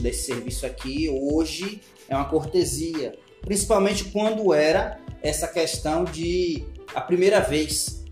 [0.00, 3.14] te dar esse serviço aqui, hoje é uma cortesia.
[3.42, 6.64] Principalmente quando era essa questão de
[6.94, 8.04] a primeira vez.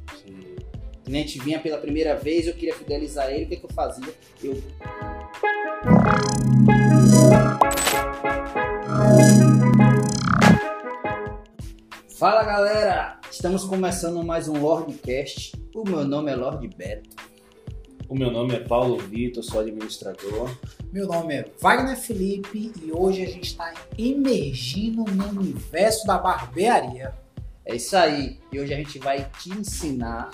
[1.00, 4.14] O cliente vinha pela primeira vez, eu queria fidelizar ele, o que, que eu fazia?
[4.44, 4.62] Eu.
[12.18, 15.52] Fala galera, estamos começando mais um Lordcast.
[15.74, 17.27] O meu nome é Lord Beto.
[18.08, 20.50] O meu nome é Paulo Vitor, sou administrador.
[20.90, 27.12] Meu nome é Wagner Felipe e hoje a gente está emergindo no universo da barbearia.
[27.66, 28.38] É isso aí.
[28.50, 30.30] E hoje a gente vai te ensinar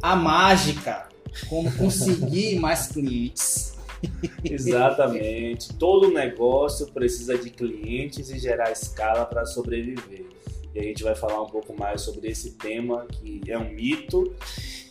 [0.00, 1.10] a mágica,
[1.46, 3.76] como conseguir mais clientes.
[4.42, 5.74] Exatamente.
[5.74, 10.24] Todo negócio precisa de clientes e gerar escala para sobreviver.
[10.74, 14.34] E a gente vai falar um pouco mais sobre esse tema que é um mito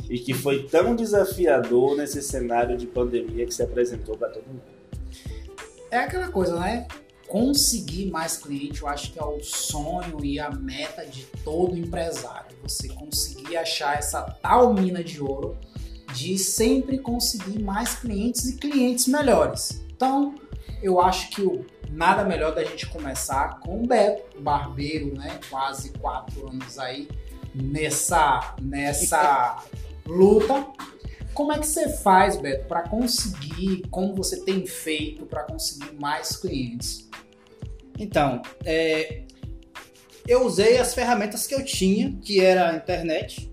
[0.10, 4.62] e que foi tão desafiador nesse cenário de pandemia que se apresentou para todo mundo.
[5.92, 6.88] É aquela coisa, né?
[7.28, 12.58] Conseguir mais cliente, eu acho que é o sonho e a meta de todo empresário.
[12.64, 15.56] Você conseguir achar essa tal mina de ouro
[16.14, 19.84] de sempre conseguir mais clientes e clientes melhores.
[19.96, 20.34] Então,
[20.82, 25.40] eu acho que o nada melhor da gente começar com o Beto, barbeiro, né?
[25.50, 27.08] Quase quatro anos aí
[27.54, 29.64] nessa nessa
[30.10, 30.68] luta.
[31.34, 36.36] Como é que você faz, Beto, para conseguir, como você tem feito para conseguir mais
[36.36, 37.08] clientes?
[37.98, 39.24] Então, é,
[40.28, 43.52] eu usei as ferramentas que eu tinha, que era a internet,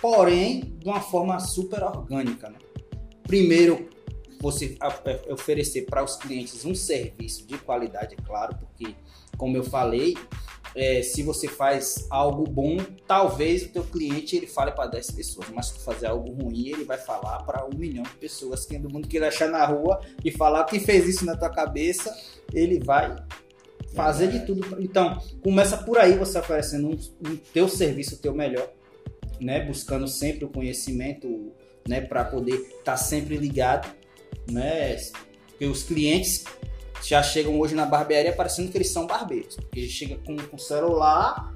[0.00, 2.50] porém de uma forma super orgânica.
[2.50, 2.58] Né?
[3.22, 3.88] Primeiro,
[4.40, 8.94] você é, oferecer para os clientes um serviço de qualidade, é claro, porque,
[9.38, 10.16] como eu falei,
[10.74, 15.48] é, se você faz algo bom, talvez o teu cliente ele fale para 10 pessoas,
[15.50, 18.80] mas se tu fazer algo ruim, ele vai falar para um milhão de pessoas, quem
[18.80, 22.14] do mundo que ele achar na rua e falar quem fez isso na tua cabeça,
[22.52, 23.16] ele vai
[23.94, 24.80] fazer de tudo.
[24.80, 28.70] Então, começa por aí você oferecendo um, um teu serviço, o teu melhor,
[29.40, 29.64] né?
[29.64, 31.52] Buscando sempre o conhecimento,
[31.86, 32.00] né?
[32.00, 33.94] Para poder estar tá sempre ligado,
[34.50, 34.96] né?
[35.48, 36.44] Porque os clientes
[37.08, 39.56] já chegam hoje na barbearia parecendo que eles são barbeiros.
[39.56, 41.52] Porque ele chega com, com celular,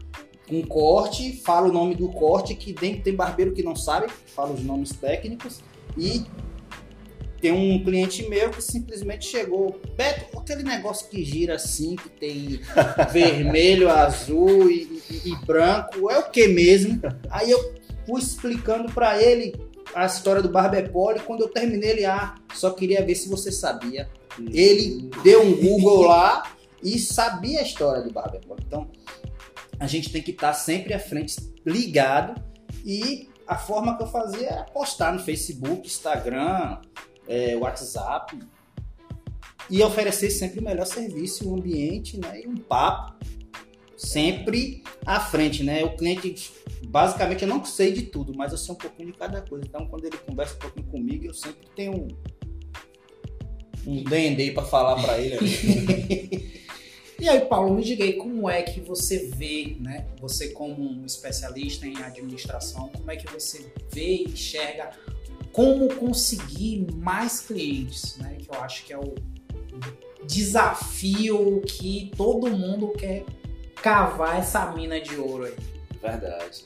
[0.48, 4.52] com corte, fala o nome do corte, que tem, tem barbeiro que não sabe, fala
[4.52, 5.60] os nomes técnicos,
[5.96, 6.24] e
[7.40, 12.60] tem um cliente meu que simplesmente chegou, Beto, aquele negócio que gira assim, que tem
[13.12, 17.00] vermelho, azul e, e, e, branco, é o que mesmo?
[17.30, 17.74] Aí eu
[18.06, 19.54] fui explicando para ele
[19.94, 24.08] a história do Barbepoli, quando eu terminei ele, ah, só queria ver se você sabia.
[24.52, 26.52] Ele deu um Google lá
[26.82, 28.62] e sabia a história do Barbepoli.
[28.66, 28.90] Então,
[29.78, 32.40] a gente tem que estar sempre à frente, ligado,
[32.84, 36.80] e a forma que eu fazia era postar no Facebook, Instagram,
[37.28, 38.38] é, WhatsApp
[39.68, 43.16] e oferecer sempre o melhor serviço, um ambiente né, e um papo
[43.96, 45.82] sempre à frente, né?
[45.84, 46.52] O cliente,
[46.86, 49.64] basicamente, eu não sei de tudo, mas eu sei um pouquinho de cada coisa.
[49.66, 52.06] Então, quando ele conversa um pouquinho comigo, eu sempre tenho
[53.86, 55.38] um, D&D para falar para ele.
[57.18, 60.06] e aí, Paulo, me diga aí, como é que você vê, né?
[60.20, 64.90] Você como um especialista em administração, como é que você vê e enxerga
[65.52, 68.36] como conseguir mais clientes, né?
[68.38, 69.14] Que eu acho que é o
[70.26, 73.24] desafio que todo mundo quer
[73.76, 75.54] cavar essa mina de ouro aí.
[76.00, 76.64] Verdade.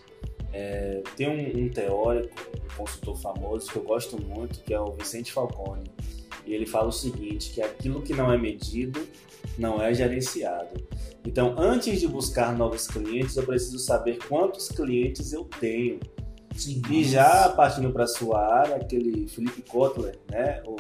[0.53, 4.93] É, tem um, um, teórico, um consultor famoso que eu gosto muito, que é o
[4.93, 5.85] Vicente Falcone.
[6.47, 9.01] E ele fala o seguinte, que aquilo que não é medido
[9.59, 10.69] não é gerenciado.
[11.25, 16.01] Então, antes de buscar novos clientes, eu preciso saber quantos clientes eu tenho
[16.57, 20.77] Sim, e já partindo para sua área, aquele Felipe Kotler, né, o,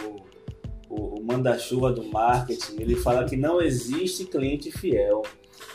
[0.89, 5.23] o, o manda-chuva do marketing, ele fala que não existe cliente fiel.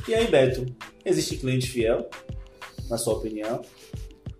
[0.07, 0.66] E aí, Beto,
[1.03, 2.09] existe cliente fiel,
[2.90, 3.62] na sua opinião?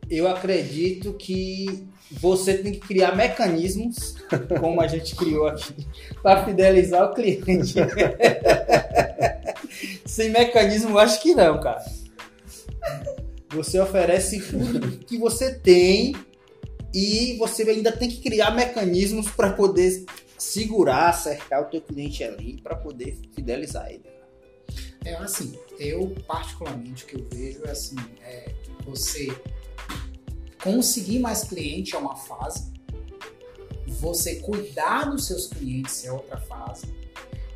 [0.10, 4.16] Eu acredito que você tem que criar mecanismos,
[4.60, 5.74] como a gente criou aqui,
[6.22, 7.76] para fidelizar o cliente.
[10.06, 11.84] Sem mecanismo, eu acho que não, cara.
[13.50, 16.16] Você oferece tudo que você tem
[16.94, 20.06] e você ainda tem que criar mecanismos para poder
[20.38, 24.04] segurar, cercar o teu cliente ali para poder fidelizar ele.
[25.04, 28.52] É assim, eu particularmente o que eu vejo é assim, é
[28.86, 29.28] você
[30.66, 32.74] conseguir mais cliente é uma fase,
[33.88, 36.88] você cuidar dos seus clientes é outra fase,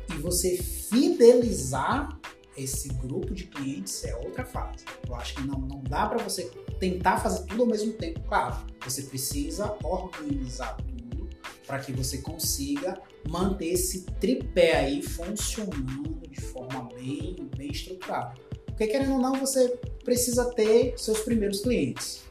[0.08, 2.16] e você fidelizar
[2.56, 4.84] esse grupo de clientes é outra fase.
[5.08, 6.44] Eu acho que não, não dá para você
[6.78, 8.20] tentar fazer tudo ao mesmo tempo.
[8.28, 11.28] Claro, você precisa organizar tudo
[11.66, 18.34] para que você consiga manter esse tripé aí funcionando de forma bem, bem estruturada.
[18.66, 19.68] Porque querendo ou não, você
[20.04, 22.30] precisa ter seus primeiros clientes.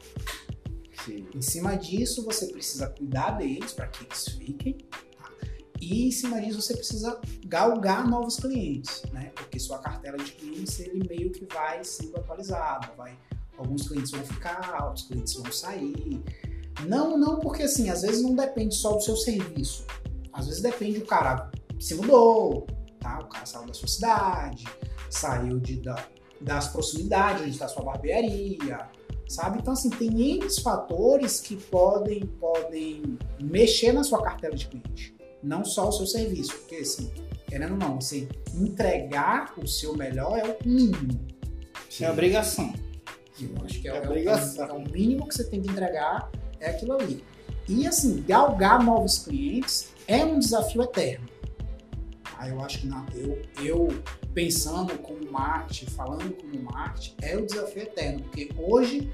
[1.04, 1.26] Sim.
[1.34, 4.78] Em cima disso, você precisa cuidar deles para que eles fiquem.
[5.16, 5.30] tá?
[5.80, 9.32] E em cima disso, você precisa galgar novos clientes, né?
[9.34, 13.18] Porque sua cartela de clientes ele meio que vai sendo atualizada, vai
[13.60, 16.22] alguns clientes vão ficar, outros clientes vão sair.
[16.86, 19.84] Não, não porque assim, às vezes não depende só do seu serviço.
[20.32, 22.66] Às vezes depende o cara se mudou,
[22.98, 23.20] tá?
[23.20, 24.64] O cara saiu da sua cidade,
[25.10, 26.06] saiu de, da,
[26.40, 28.88] das proximidades onde está sua barbearia,
[29.30, 29.58] sabe?
[29.60, 35.14] Então, assim, tem N fatores que podem, podem mexer na sua cartela de cliente.
[35.42, 37.10] Não só o seu serviço, porque, assim,
[37.46, 41.26] querendo ou não, você entregar o seu melhor é o mínimo.
[42.00, 42.72] É obrigação.
[43.40, 44.66] Eu acho que é, É é o- obrigação.
[44.68, 47.24] é o mínimo que você tem que entregar, é aquilo ali.
[47.68, 51.26] E, assim, galgar novos clientes é um desafio eterno.
[52.36, 53.88] Aí eu acho que não, eu, eu
[54.34, 59.10] pensando como marketing, falando como marketing, é o desafio eterno, porque hoje,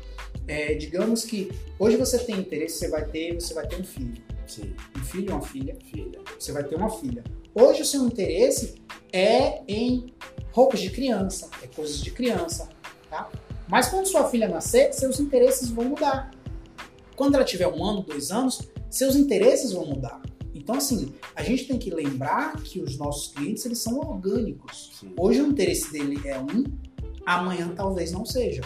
[0.46, 4.22] é, digamos que hoje você tem interesse, você vai ter, você vai ter um filho,
[4.46, 6.20] Sim, um filho e uma filha, filha.
[6.38, 7.24] você vai ter uma filha.
[7.52, 8.76] Hoje o seu interesse
[9.12, 10.14] é em
[10.52, 12.68] roupas de criança, é coisas de criança,
[13.10, 13.28] tá?
[13.68, 16.30] Mas quando sua filha nascer, seus interesses vão mudar.
[17.16, 20.22] Quando ela tiver um ano, dois anos, seus interesses vão mudar.
[20.66, 24.90] Então, assim, a gente tem que lembrar que os nossos clientes, eles são orgânicos.
[24.98, 25.12] Sim.
[25.16, 26.64] Hoje o interesse dele é um,
[27.24, 28.62] amanhã talvez não seja.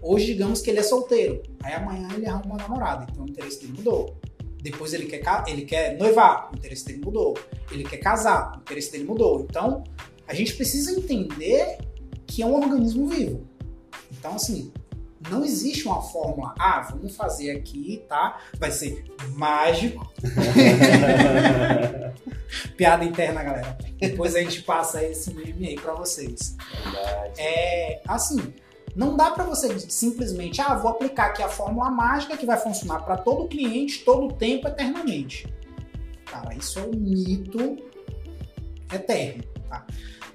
[0.00, 3.62] Hoje, digamos que ele é solteiro, aí amanhã ele arruma uma namorada, então o interesse
[3.62, 4.16] dele mudou.
[4.62, 7.36] Depois ele quer, ele quer noivar, o interesse dele mudou.
[7.72, 9.40] Ele quer casar, o interesse dele mudou.
[9.40, 9.82] Então,
[10.28, 11.78] a gente precisa entender
[12.28, 13.44] que é um organismo vivo.
[14.12, 14.70] Então, assim,
[15.28, 18.40] não existe uma fórmula, ah, vamos fazer aqui, tá?
[18.58, 20.10] Vai ser mágico.
[22.76, 23.76] Piada interna, galera.
[23.98, 26.56] Depois a gente passa esse meme aí pra vocês.
[26.82, 27.34] Verdade.
[27.38, 28.54] É, assim,
[28.96, 33.04] não dá pra você simplesmente, ah, vou aplicar aqui a fórmula mágica que vai funcionar
[33.04, 35.52] pra todo cliente, todo tempo, eternamente.
[36.24, 37.76] Cara, isso é um mito
[38.92, 39.84] eterno, tá?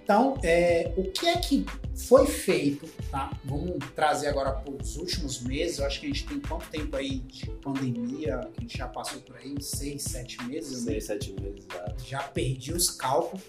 [0.05, 1.65] Então, é, o que é que
[1.95, 3.35] foi feito, tá?
[3.43, 5.79] Vamos trazer agora para os últimos meses.
[5.79, 8.87] Eu acho que a gente tem quanto tempo aí de pandemia que a gente já
[8.87, 9.59] passou por aí?
[9.59, 10.91] Seis, sete meses, né?
[10.91, 12.03] Seis, sete meses, exato.
[12.05, 13.43] já perdi os cálculos.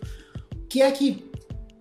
[0.55, 1.31] O que é que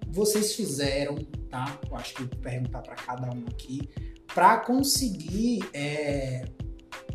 [0.10, 1.16] vocês fizeram,
[1.50, 1.80] tá?
[1.90, 3.90] Eu acho que eu vou perguntar para cada um aqui,
[4.34, 6.44] para conseguir é,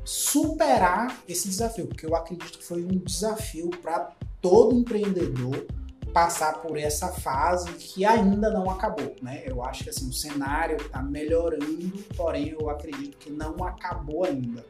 [0.02, 5.66] superar esse desafio, porque eu acredito que foi um desafio para todo empreendedor
[6.12, 9.42] passar por essa fase que ainda não acabou, né?
[9.46, 14.64] Eu acho que assim o cenário está melhorando, porém eu acredito que não acabou ainda.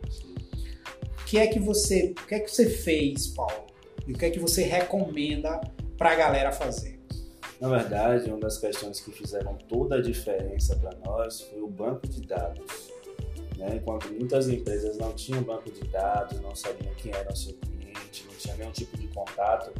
[1.20, 3.66] O que é que você, o que é que você fez, Paulo?
[4.06, 5.60] E o que é que você recomenda
[5.96, 7.00] para a galera fazer?
[7.60, 12.08] Na verdade, uma das questões que fizeram toda a diferença para nós foi o banco
[12.08, 12.90] de dados.
[13.56, 13.76] Né?
[13.76, 18.24] Enquanto muitas empresas não tinham banco de dados, não sabiam quem era o seu cliente,
[18.26, 19.72] não tinha nenhum tipo de contato,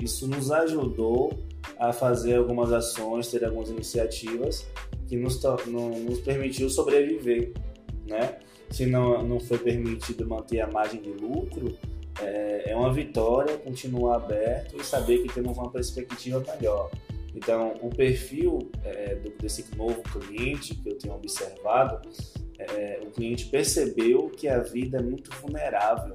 [0.00, 1.32] isso nos ajudou
[1.78, 4.66] a fazer algumas ações, ter algumas iniciativas
[5.08, 7.52] que nos, nos permitiu sobreviver.
[8.06, 8.38] Né?
[8.70, 11.76] Se não, não foi permitido manter a margem de lucro,
[12.20, 16.90] é, é uma vitória continuar aberto e saber que temos uma perspectiva melhor.
[17.34, 22.08] Então, o perfil é, do- desse novo cliente que eu tenho observado,
[22.58, 26.14] é, o cliente percebeu que a vida é muito vulnerável.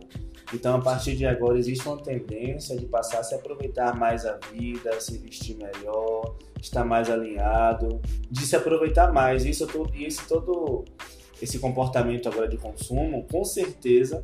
[0.54, 4.38] Então, a partir de agora, existe uma tendência de passar a se aproveitar mais a
[4.52, 9.46] vida, se vestir melhor, estar mais alinhado, de se aproveitar mais.
[9.46, 10.84] Isso todo, esse todo
[11.42, 14.24] esse comportamento agora de consumo, com certeza,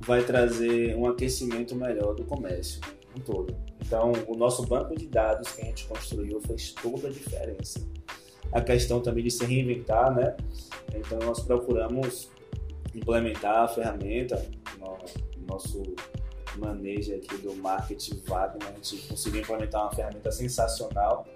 [0.00, 2.80] vai trazer um aquecimento melhor do comércio
[3.16, 3.56] um todo.
[3.84, 7.80] Então, o nosso banco de dados que a gente construiu fez toda a diferença.
[8.52, 10.36] A questão também de se reinventar, né?
[10.94, 12.30] Então, nós procuramos
[12.94, 14.44] implementar a ferramenta
[15.46, 15.82] nosso
[16.56, 18.68] manejo aqui do marketing Wagner.
[18.68, 21.26] A gente conseguiu implementar uma ferramenta sensacional.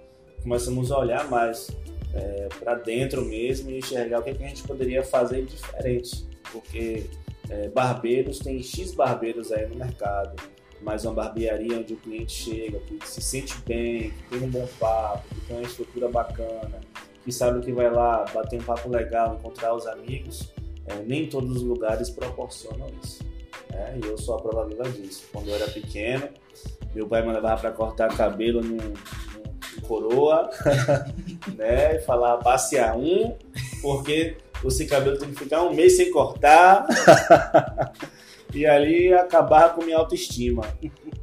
[0.42, 1.70] Começamos a olhar mais
[2.14, 6.26] é, para dentro mesmo e enxergar o que, que a gente poderia fazer diferente.
[6.52, 7.06] Porque
[7.48, 10.36] é, barbeiros, tem X barbeiros aí no mercado
[10.82, 14.66] mas uma barbearia onde o cliente chega, que se sente bem, que tem um bom
[14.78, 16.80] papo, que tem uma estrutura bacana,
[17.24, 20.52] que sabe que vai lá bater um papo legal, encontrar os amigos,
[20.86, 23.29] é, nem todos os lugares proporcionam isso.
[23.80, 23.98] Né?
[24.02, 25.24] E eu sou a prova viva disso.
[25.32, 26.28] Quando eu era pequeno,
[26.94, 30.50] meu pai me levava para cortar cabelo num, num coroa,
[31.56, 31.96] né?
[31.96, 33.36] E falava passear um,
[33.80, 36.86] porque esse cabelo tem que ficar um mês sem cortar.
[38.52, 40.62] e ali acabar com minha autoestima,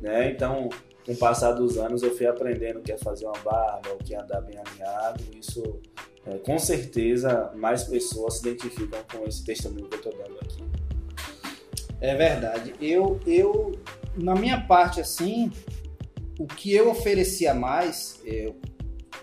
[0.02, 0.32] né?
[0.32, 0.70] Então,
[1.06, 4.04] com o passar dos anos, eu fui aprendendo o que é fazer uma barba, o
[4.04, 5.24] que é andar bem alinhado.
[5.40, 5.80] Isso,
[6.26, 10.67] é, com certeza, mais pessoas se identificam com esse testemunho que eu estou dando aqui.
[12.00, 12.76] É verdade.
[12.80, 13.80] Eu, eu,
[14.16, 15.52] na minha parte, assim,
[16.40, 18.56] o que eu oferecia mais, eu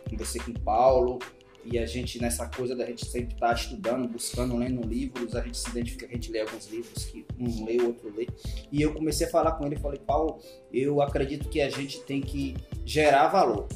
[0.08, 1.18] conversei com o Paulo,
[1.64, 5.40] e a gente, nessa coisa da gente sempre estar tá estudando, buscando, lendo livros, a
[5.40, 8.28] gente se identifica, a gente lê alguns livros que um lê, o outro lê.
[8.70, 10.40] E eu comecei a falar com ele falei, Paulo,
[10.72, 12.54] eu acredito que a gente tem que
[12.84, 13.66] gerar valor.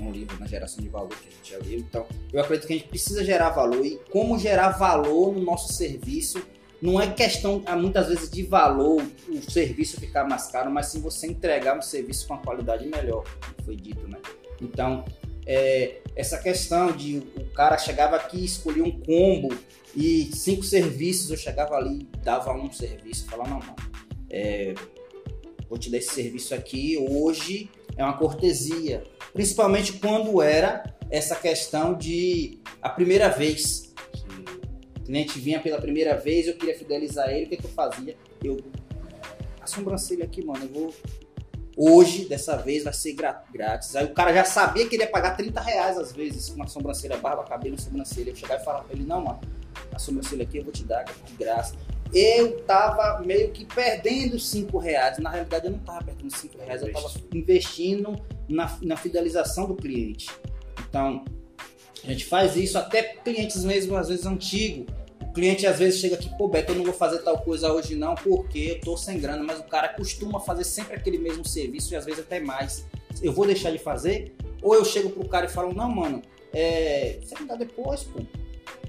[0.00, 1.78] Um livro na geração de valor que a gente já leu.
[1.78, 3.84] Então, eu acredito que a gente precisa gerar valor.
[3.84, 6.42] E como gerar valor no nosso serviço
[6.86, 11.26] não é questão, muitas vezes, de valor, o serviço ficar mais caro, mas sim você
[11.26, 13.24] entregar um serviço com uma qualidade melhor,
[13.64, 14.18] foi dito, né?
[14.62, 15.04] Então,
[15.44, 19.52] é, essa questão de o cara chegava aqui, escolhia um combo
[19.96, 23.74] e cinco serviços, eu chegava ali, dava um serviço, falava, não, mano,
[24.30, 24.72] é,
[25.68, 29.02] vou te dar esse serviço aqui, hoje é uma cortesia,
[29.32, 33.92] principalmente quando era essa questão de a primeira vez.
[35.06, 38.16] O cliente vinha pela primeira vez, eu queria fidelizar ele, o que, que eu fazia?
[38.42, 38.56] Eu,
[39.60, 40.94] a sobrancelha aqui, mano, eu vou
[41.78, 43.14] Hoje, dessa vez, vai ser
[43.52, 43.94] grátis.
[43.94, 46.66] Aí o cara já sabia que ele ia pagar 30 reais às vezes com uma
[46.66, 48.30] sobrancelha, barba, cabelo, sobrancelha.
[48.30, 49.40] Eu chegar e falar pra ele, não, mano,
[49.92, 51.76] a sobrancelha aqui eu vou te dar de graça.
[52.14, 55.18] Eu tava meio que perdendo 5 reais.
[55.18, 58.16] Na realidade, eu não tava perdendo 5 reais, eu tava investindo
[58.48, 60.30] na, na fidelização do cliente.
[60.88, 61.26] Então,
[62.06, 64.86] a gente faz isso até clientes mesmo, às vezes, antigos
[65.36, 68.14] cliente às vezes chega aqui, pô, Beto, eu não vou fazer tal coisa hoje não,
[68.14, 71.96] porque eu tô sem grana, mas o cara costuma fazer sempre aquele mesmo serviço e
[71.96, 72.86] às vezes até mais.
[73.20, 74.34] Eu vou deixar de fazer?
[74.62, 76.22] Ou eu chego pro cara e falo, não, mano,
[76.54, 78.20] é, você me dá depois, pô.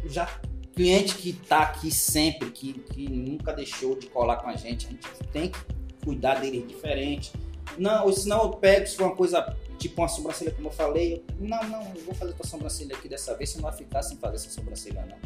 [0.06, 0.40] Já
[0.74, 4.90] cliente que tá aqui sempre, que, que nunca deixou de colar com a gente, a
[4.92, 5.60] gente tem que
[6.06, 7.34] cuidar dele diferente.
[7.78, 9.42] Não, ou senão eu pego, se for uma coisa
[9.78, 13.08] tipo uma sobrancelha, como eu falei, eu, não, não, eu vou fazer tua sobrancelha aqui
[13.08, 15.18] dessa vez, você não vai ficar sem fazer essa sobrancelha, não.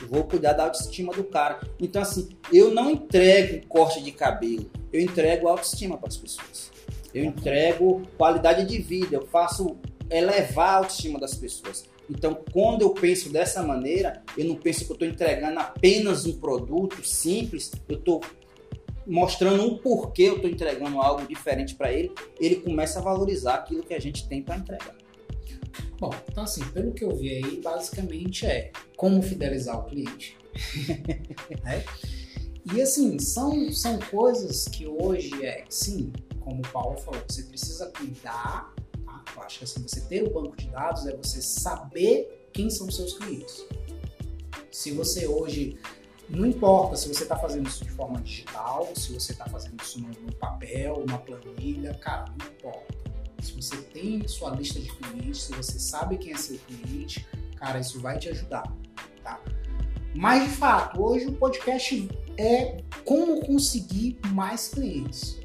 [0.00, 1.60] Eu vou cuidar da autoestima do cara.
[1.80, 6.70] Então, assim, eu não entrego corte de cabelo, eu entrego autoestima para as pessoas.
[7.14, 9.76] Eu entrego qualidade de vida, eu faço
[10.10, 11.84] elevar a autoestima das pessoas.
[12.10, 16.38] Então, quando eu penso dessa maneira, eu não penso que eu estou entregando apenas um
[16.38, 18.20] produto simples, eu estou
[19.06, 23.82] mostrando um porquê eu estou entregando algo diferente para ele, ele começa a valorizar aquilo
[23.82, 24.94] que a gente tem para entregar.
[25.98, 30.36] Bom, então assim, pelo que eu vi aí, basicamente é como fidelizar o cliente.
[31.64, 31.84] né?
[32.74, 37.86] E assim, são, são coisas que hoje é, sim, como o Paulo falou, você precisa
[37.86, 38.72] cuidar,
[39.04, 39.24] tá?
[39.34, 42.86] Eu acho que assim, você ter o banco de dados é você saber quem são
[42.86, 43.64] os seus clientes.
[44.70, 45.76] Se você hoje
[46.32, 50.00] não importa se você está fazendo isso de forma digital, se você está fazendo isso
[50.00, 52.94] no, papel, numa planilha, cara, não importa.
[53.40, 57.80] Se você tem sua lista de clientes, se você sabe quem é seu cliente, cara,
[57.80, 58.62] isso vai te ajudar,
[59.22, 59.40] tá?
[60.14, 62.08] Mas de fato, hoje o podcast
[62.38, 65.38] é como conseguir mais clientes.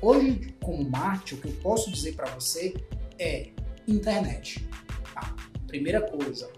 [0.00, 2.74] Hoje, como marketing, o que eu posso dizer para você
[3.18, 3.50] é
[3.86, 4.66] internet.
[5.12, 5.34] Tá?
[5.66, 6.50] Primeira coisa,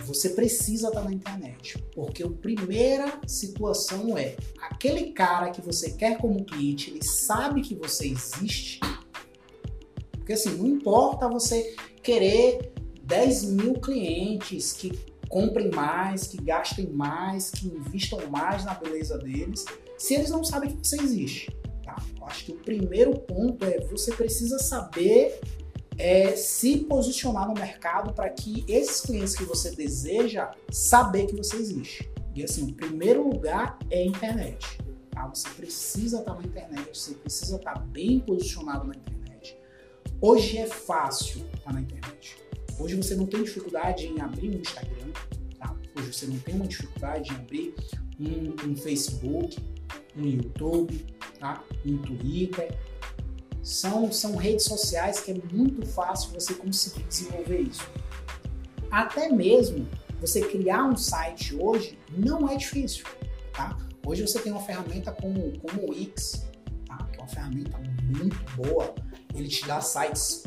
[0.00, 6.18] você precisa estar na internet, porque a primeira situação é aquele cara que você quer
[6.18, 8.80] como cliente, ele sabe que você existe.
[10.12, 12.72] Porque assim, não importa você querer
[13.02, 14.92] 10 mil clientes que
[15.28, 19.64] comprem mais, que gastem mais, que investam mais na beleza deles,
[19.98, 21.50] se eles não sabem que você existe.
[21.84, 21.96] Tá?
[22.18, 25.40] Eu acho que o primeiro ponto é você precisa saber
[25.98, 31.56] é, se posicionar no mercado para que esses clientes que você deseja saber que você
[31.56, 32.10] existe.
[32.34, 34.78] E assim, o primeiro lugar é a internet.
[35.10, 35.26] Tá?
[35.26, 39.58] Você precisa estar na internet, você precisa estar bem posicionado na internet.
[40.20, 42.38] Hoje é fácil estar na internet.
[42.78, 45.10] Hoje você não tem dificuldade em abrir um Instagram,
[45.58, 45.76] tá?
[45.96, 47.74] Hoje você não tem uma dificuldade em abrir
[48.18, 49.58] um, um Facebook,
[50.16, 51.04] um YouTube,
[51.38, 51.62] tá?
[51.84, 52.74] um Twitter,
[53.62, 57.88] são, são redes sociais que é muito fácil você conseguir desenvolver isso.
[58.90, 59.88] Até mesmo
[60.20, 63.06] você criar um site hoje não é difícil,
[63.52, 63.76] tá?
[64.04, 66.44] Hoje você tem uma ferramenta como, como o Wix,
[66.86, 66.96] tá?
[67.06, 68.94] que é uma ferramenta muito boa.
[69.32, 70.42] Ele te dá sites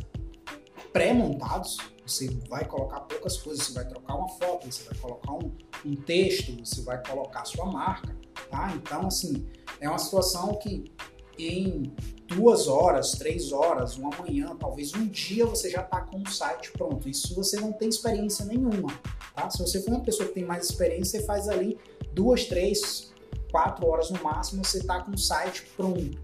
[0.92, 5.52] pré-montados, você vai colocar poucas coisas, você vai trocar uma foto, você vai colocar um,
[5.86, 8.16] um texto, você vai colocar sua marca,
[8.52, 8.74] tá?
[8.76, 9.48] Então, assim,
[9.80, 10.92] é uma situação que
[11.38, 11.94] em
[12.27, 16.72] duas horas, três horas, uma manhã, talvez um dia você já está com o site
[16.72, 17.08] pronto.
[17.08, 18.89] Isso você não tem experiência nenhuma.
[19.36, 19.50] Tá?
[19.50, 21.77] Se você for uma pessoa que tem mais experiência, você faz ali
[22.13, 23.13] duas, três,
[23.51, 26.18] quatro horas no máximo, você tá com o site pronto.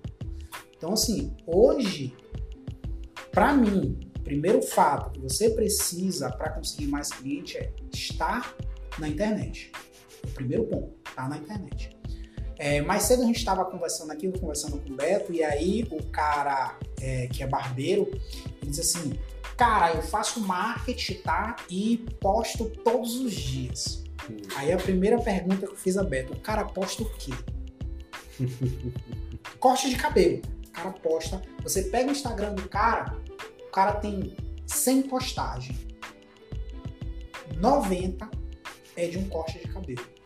[0.76, 2.16] Então, assim, hoje,
[3.32, 8.56] para mim, o primeiro fato que você precisa para conseguir mais cliente é estar
[8.98, 9.72] na internet.
[10.24, 12.01] O primeiro ponto, estar na internet.
[12.64, 16.04] É, mais cedo a gente estava conversando aqui, conversando com o Beto, e aí o
[16.12, 18.08] cara é, que é barbeiro,
[18.62, 19.18] ele diz assim,
[19.58, 21.56] cara, eu faço marketing, tá?
[21.68, 24.04] E posto todos os dias.
[24.30, 24.38] Hum.
[24.58, 27.34] Aí a primeira pergunta que eu fiz a Beto, o cara posta o quê?
[29.60, 30.44] Corte de cabelo.
[30.68, 31.42] O cara posta.
[31.64, 33.18] Você pega o Instagram do cara,
[33.60, 34.38] o cara tem
[34.68, 35.80] 100 postagens.
[37.58, 38.30] 90
[38.96, 40.21] é de um corte de cabelo.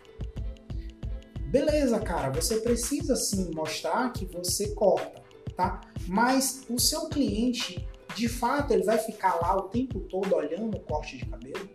[1.56, 5.24] Beleza, cara, você precisa sim mostrar que você corta,
[5.56, 5.80] tá?
[6.06, 10.80] Mas o seu cliente, de fato, ele vai ficar lá o tempo todo olhando o
[10.82, 11.70] corte de cabelo?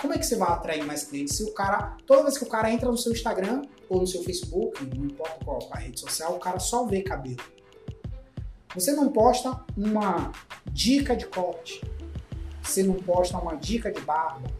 [0.00, 2.48] Como é que você vai atrair mais clientes se o cara, toda vez que o
[2.48, 6.34] cara entra no seu Instagram ou no seu Facebook, não importa qual a rede social,
[6.34, 7.36] o cara só vê cabelo.
[8.74, 10.32] Você não posta uma
[10.72, 11.88] dica de corte,
[12.64, 14.50] você não posta uma dica de barba,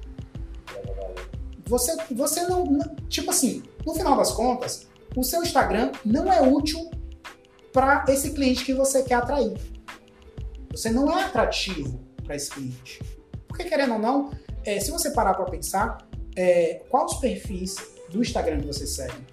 [1.69, 2.65] você, você não,
[3.09, 6.91] Tipo assim, no final das contas, o seu Instagram não é útil
[7.73, 9.55] para esse cliente que você quer atrair.
[10.71, 13.03] Você não é atrativo para esse cliente.
[13.47, 14.31] Porque, querendo ou não,
[14.65, 15.99] é, se você parar para pensar,
[16.35, 17.77] é, quais os perfis
[18.11, 19.27] do Instagram que você segue?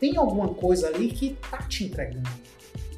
[0.00, 2.30] Tem alguma coisa ali que tá te entregando,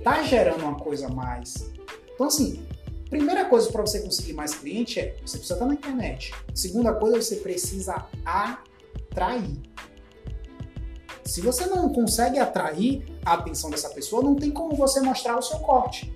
[0.05, 1.71] tá gerando uma coisa a mais.
[2.15, 2.65] Então, assim,
[3.13, 6.33] Primeira coisa para você conseguir mais cliente é você precisa estar na internet.
[6.55, 9.61] Segunda coisa, você precisa atrair.
[11.23, 15.43] Se você não consegue atrair a atenção dessa pessoa, não tem como você mostrar o
[15.43, 16.11] seu corte.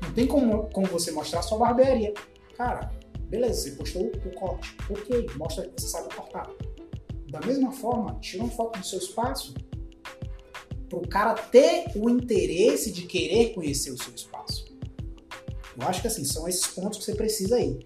[0.00, 2.14] Não tem como, como você mostrar a sua barbearia.
[2.56, 2.92] Cara,
[3.24, 4.76] beleza, você postou o corte.
[4.88, 6.48] Ok, mostra que você sabe cortar.
[7.28, 9.52] Da mesma forma, tira uma foto do seu espaço
[10.88, 14.29] para o cara ter o interesse de querer conhecer o seu espaço.
[15.78, 17.80] Eu acho que assim, são esses pontos que você precisa aí.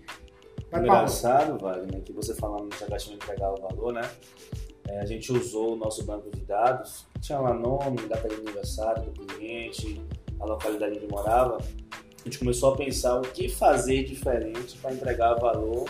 [0.71, 4.03] Vai, Engraçado, Wagner, que você falando de de entregar o valor, né?
[4.89, 9.11] É, a gente usou o nosso banco de dados, tinha lá nome, data de aniversário
[9.11, 10.01] do cliente,
[10.39, 11.59] a localidade onde morava.
[11.59, 15.89] A gente começou a pensar o que fazer diferente para entregar valor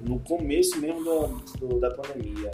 [0.00, 1.26] no começo mesmo do,
[1.58, 2.50] do, da pandemia.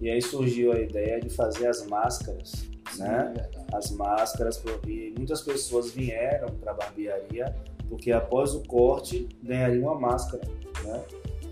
[0.00, 2.52] E aí surgiu a ideia de fazer as máscaras,
[2.92, 3.34] Sim, né?
[3.52, 7.54] É as máscaras, porque muitas pessoas vieram para a barbearia
[7.88, 10.42] porque após o corte ganharia uma máscara,
[10.84, 11.02] né?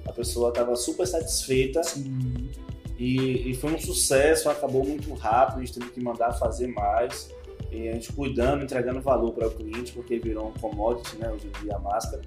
[0.07, 1.81] A pessoa estava super satisfeita
[2.99, 7.31] e, e, foi um sucesso, acabou muito rápido, a gente teve que mandar fazer mais,
[7.73, 11.49] e a gente cuidando, entregando valor para o cliente, porque virou um commodity, né, hoje
[11.49, 12.23] em dia a máscara.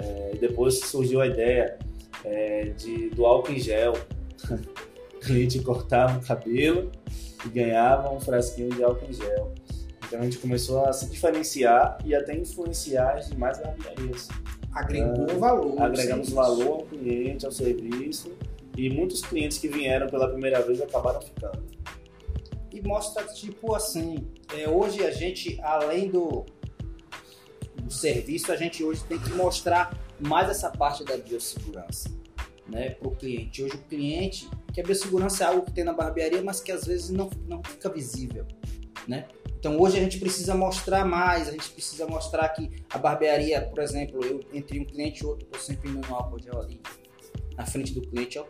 [0.00, 1.78] É, e depois surgiu a ideia
[2.24, 3.92] é, de, do álcool em gel.
[4.50, 6.90] o cliente cortava o cabelo
[7.44, 9.52] e ganhava um frasquinho de álcool em gel.
[10.08, 14.28] Então a gente começou a se diferenciar e até influenciar as demais barbearias.
[14.72, 15.82] Agregou então, valor.
[15.82, 18.32] Agregamos valor ao cliente, ao serviço
[18.76, 21.62] e muitos clientes que vieram pela primeira vez acabaram ficando.
[22.72, 26.46] E mostra, tipo assim, é, hoje a gente, além do,
[27.76, 32.08] do serviço, a gente hoje tem que mostrar mais essa parte da biossegurança
[32.66, 33.62] né, para o cliente.
[33.62, 36.86] Hoje o cliente, que a biossegurança é algo que tem na barbearia, mas que às
[36.86, 38.46] vezes não, não fica visível.
[39.06, 39.26] Né?
[39.58, 43.80] Então hoje a gente precisa mostrar mais, a gente precisa mostrar que a barbearia, por
[43.80, 46.80] exemplo, eu entre um cliente e outro, estou sempre no álcool gel ali
[47.56, 48.46] na frente do cliente, ó,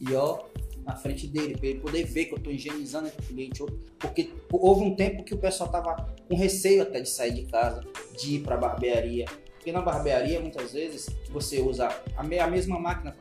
[0.00, 0.42] e ó,
[0.82, 3.62] na frente dele, para ele poder ver que eu estou higienizando o cliente,
[3.98, 5.94] porque houve um tempo que o pessoal tava
[6.26, 7.84] com receio até de sair de casa,
[8.18, 13.14] de ir para a barbearia, porque na barbearia muitas vezes você usa a, mesma máquina,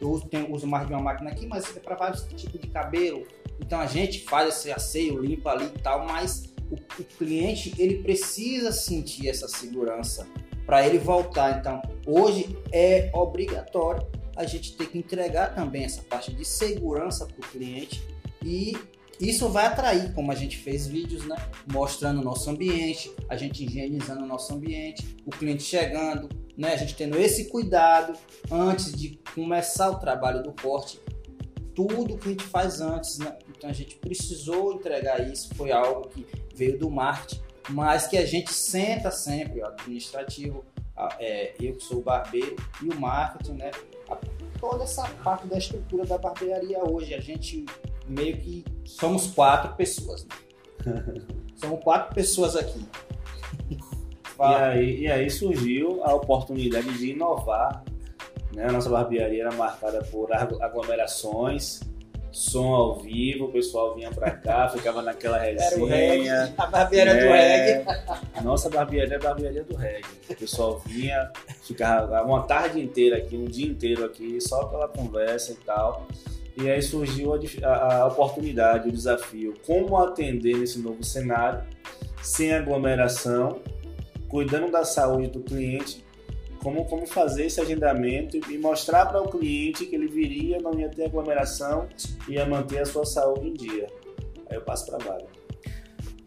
[0.00, 2.68] eu uso, tenho, uso mais de uma máquina aqui, mas é para vários tipos de
[2.68, 3.26] cabelo,
[3.60, 8.02] então a gente faz esse asseio, limpa ali e tal, mas o, o cliente ele
[8.02, 10.26] precisa sentir essa segurança
[10.66, 11.58] para ele voltar.
[11.58, 17.46] Então hoje é obrigatório a gente ter que entregar também essa parte de segurança para
[17.46, 18.02] o cliente
[18.44, 18.76] e
[19.20, 21.34] isso vai atrair, como a gente fez vídeos, né?
[21.72, 26.72] Mostrando o nosso ambiente, a gente higienizando o nosso ambiente, o cliente chegando, né?
[26.72, 28.16] A gente tendo esse cuidado
[28.48, 31.00] antes de começar o trabalho do corte,
[31.78, 33.38] tudo que a gente faz antes, né?
[33.56, 38.26] Então a gente precisou entregar isso, foi algo que veio do marketing, mas que a
[38.26, 40.64] gente senta sempre, o administrativo,
[41.20, 43.70] é, eu que sou o barbeiro e o marketing, né?
[44.58, 47.64] toda essa parte da estrutura da barbearia hoje, a gente
[48.08, 50.34] meio que somos quatro pessoas, né?
[51.54, 52.84] somos quatro pessoas aqui.
[53.70, 57.84] e, aí, e aí surgiu a oportunidade de inovar.
[58.58, 58.66] Né?
[58.68, 61.80] A nossa barbearia era marcada por aglomerações,
[62.32, 66.54] som ao vivo, o pessoal vinha pra cá, ficava naquela Era o reggae, resenha.
[66.58, 67.76] a barbearia do É.
[67.76, 67.98] reggae.
[68.34, 70.04] A nossa barbearia é a barbearia do reggae.
[70.28, 71.30] O pessoal vinha,
[71.62, 76.06] ficava uma tarde inteira aqui, um dia inteiro aqui, só pela conversa e tal.
[76.60, 81.62] E aí surgiu a- a oportunidade, o desafio, como atender nesse novo cenário,
[82.20, 83.60] sem aglomeração,
[84.28, 86.04] cuidando da saúde do cliente,
[86.62, 90.78] como, como fazer esse agendamento e- e mostrar para o cliente que ele viria, não
[90.78, 91.88] ia ter aglomeração,
[92.28, 93.86] ia manter a sua saúde em dia.
[94.50, 95.26] Aí eu passo para vaga.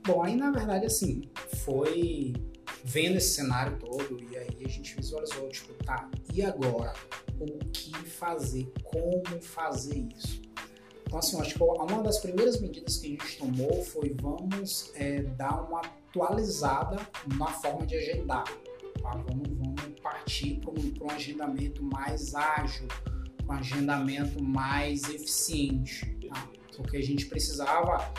[0.06, 1.22] Bom, aí na verdade, assim,
[1.64, 2.34] foi
[2.84, 6.94] vendo esse cenário todo e aí a gente visualizou, tipo, tá, e agora?
[7.40, 8.72] O que fazer?
[8.84, 10.42] Como fazer isso?
[11.06, 14.92] Então, assim, eu acho que uma das primeiras medidas que a gente tomou foi vamos
[14.96, 16.98] é, dar uma atualizada
[17.38, 18.46] na forma de agendar.
[19.02, 19.10] tá?
[19.28, 19.71] Vamos, vamos
[20.32, 22.88] partir para um, agendamento mais ágil,
[23.46, 26.50] um agendamento mais eficiente, tá?
[26.78, 28.14] porque a gente precisava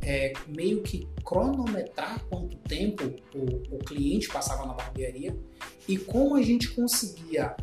[0.00, 3.04] é, meio que cronometrar quanto tempo
[3.34, 5.36] o, o cliente passava na barbearia
[5.86, 7.54] e como a gente conseguia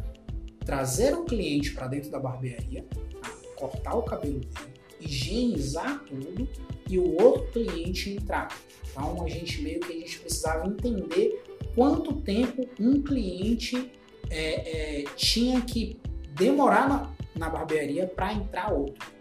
[0.64, 2.86] trazer o cliente para dentro da barbearia,
[3.20, 3.30] tá?
[3.56, 6.48] cortar o cabelo dele, higienizar tudo
[6.88, 8.56] e o outro cliente entrar.
[8.92, 13.92] Então a gente meio que a gente precisava entender quanto tempo um cliente
[14.30, 16.00] é, é, tinha que
[16.32, 19.14] demorar na, na barbearia para entrar outro.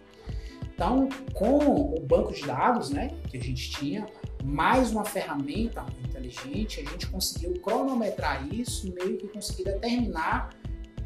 [0.74, 4.06] Então, com o banco de dados né, que a gente tinha,
[4.42, 10.50] mais uma ferramenta inteligente, a gente conseguiu cronometrar isso, meio que conseguir determinar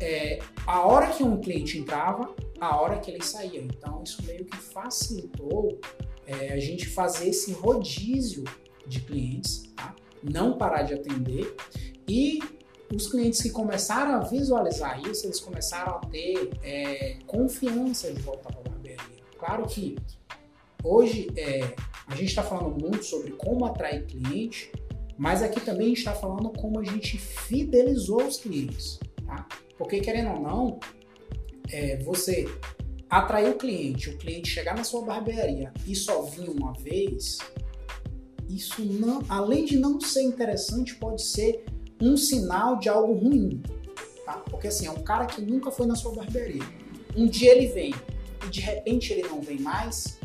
[0.01, 3.61] é, a hora que um cliente entrava, a hora que ele saía.
[3.61, 5.79] Então, isso meio que facilitou
[6.27, 8.45] é, a gente fazer esse rodízio
[8.87, 9.95] de clientes, tá?
[10.23, 11.55] Não parar de atender
[12.09, 12.41] e
[12.95, 18.51] os clientes que começaram a visualizar isso, eles começaram a ter é, confiança de voltar
[18.51, 19.23] para a barbearia.
[19.39, 19.97] Claro que
[20.83, 21.75] hoje é,
[22.07, 24.73] a gente está falando muito sobre como atrair cliente,
[25.19, 29.47] mas aqui também está falando como a gente fidelizou os clientes, tá?
[29.77, 30.81] Porque querendo ou não,
[31.71, 32.47] é, você
[33.11, 37.39] atrair o cliente, o cliente chegar na sua barbearia e só vir uma vez,
[38.49, 41.65] isso não, além de não ser interessante, pode ser
[42.01, 43.63] um sinal de algo ruim,
[44.25, 44.35] tá?
[44.51, 46.63] Porque assim, é um cara que nunca foi na sua barbearia.
[47.17, 47.95] Um dia ele vem
[48.47, 50.19] e de repente ele não vem mais,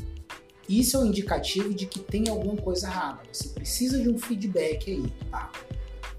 [0.67, 3.19] isso é um indicativo de que tem alguma coisa errada.
[3.31, 5.51] Você precisa de um feedback aí, tá?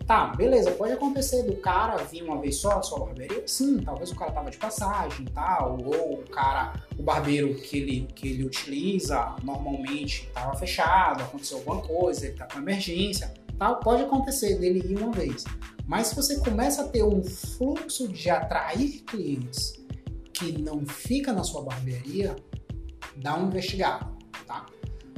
[0.06, 3.42] Tá, beleza, pode acontecer do cara vir uma vez só na sua barbearia?
[3.46, 8.08] Sim, talvez o cara tava de passagem tal, ou o cara, o barbeiro que ele,
[8.14, 14.02] que ele utiliza normalmente tava fechado, aconteceu alguma coisa, ele tá com emergência, tal, pode
[14.02, 15.44] acontecer dele ir uma vez.
[15.86, 19.72] Mas se você começa a ter um fluxo de atrair clientes
[20.34, 22.36] que não fica na sua barbearia,
[23.16, 24.06] dá uma investigada,
[24.46, 24.66] tá?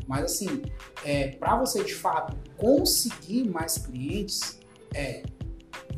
[0.06, 0.62] Mas assim,
[1.04, 4.60] é, para você de fato conseguir mais clientes,
[4.96, 5.22] é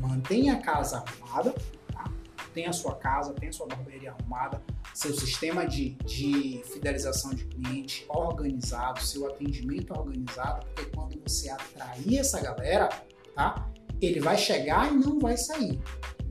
[0.01, 1.55] mantenha a casa arrumada,
[1.93, 2.11] tá?
[2.53, 7.45] tenha a sua casa, tenha a sua barbearia arrumada, seu sistema de, de fidelização de
[7.45, 12.89] cliente organizado, seu atendimento organizado, porque quando você atrair essa galera,
[13.35, 13.71] tá?
[14.01, 15.81] Ele vai chegar e não vai sair.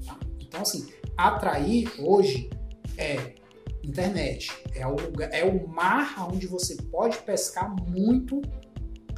[0.05, 0.17] Tá?
[0.39, 2.49] Então, assim, atrair hoje
[2.97, 3.35] é
[3.83, 8.41] internet, é o, lugar, é o mar onde você pode pescar muito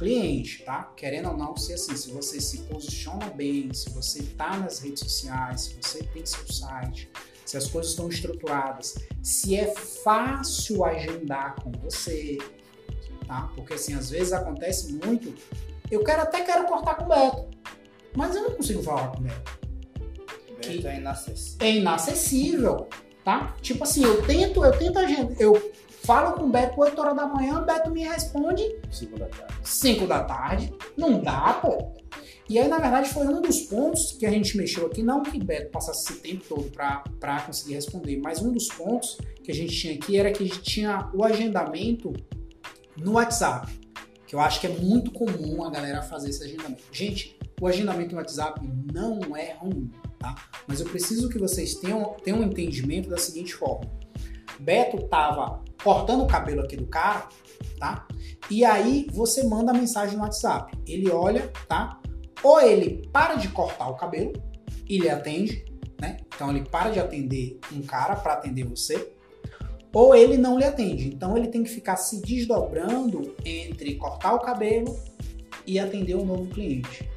[0.00, 0.90] cliente, tá?
[0.96, 5.00] Querendo ou não ser assim, se você se posiciona bem, se você tá nas redes
[5.00, 7.10] sociais, se você tem seu site,
[7.44, 9.66] se as coisas estão estruturadas, se é
[10.02, 12.38] fácil agendar com você,
[13.26, 13.52] tá?
[13.54, 15.34] Porque assim, às vezes acontece muito,
[15.90, 17.50] eu quero até quero cortar com o Beto,
[18.16, 19.58] mas eu não consigo falar com o Beto.
[20.66, 21.58] Beto é inacessível.
[21.60, 22.88] É inacessível,
[23.22, 23.54] tá?
[23.60, 25.72] Tipo assim, eu tento, eu tento agendar, eu
[26.10, 29.54] falo com o Beto 8 horas da manhã, o Beto me responde Segunda tarde.
[29.62, 30.74] 5 da tarde.
[30.96, 31.94] Não dá, pô.
[32.48, 35.04] E aí, na verdade, foi um dos pontos que a gente mexeu aqui.
[35.04, 39.52] Não que Beto passasse esse tempo todo para conseguir responder, mas um dos pontos que
[39.52, 42.12] a gente tinha aqui era que a gente tinha o agendamento
[42.96, 43.72] no WhatsApp.
[44.26, 46.82] Que eu acho que é muito comum a galera fazer esse agendamento.
[46.90, 48.60] Gente, o agendamento no WhatsApp
[48.92, 50.34] não é ruim, tá?
[50.66, 53.99] Mas eu preciso que vocês tenham, tenham um entendimento da seguinte forma.
[54.58, 57.28] Beto tava cortando o cabelo aqui do cara,
[57.78, 58.06] tá?
[58.50, 60.76] E aí você manda a mensagem no WhatsApp.
[60.86, 62.00] Ele olha, tá?
[62.42, 64.32] Ou ele para de cortar o cabelo
[64.88, 65.64] e lhe atende,
[66.00, 66.18] né?
[66.34, 69.12] Então ele para de atender um cara para atender você.
[69.92, 71.08] Ou ele não lhe atende.
[71.08, 74.98] Então ele tem que ficar se desdobrando entre cortar o cabelo
[75.66, 77.08] e atender um novo cliente.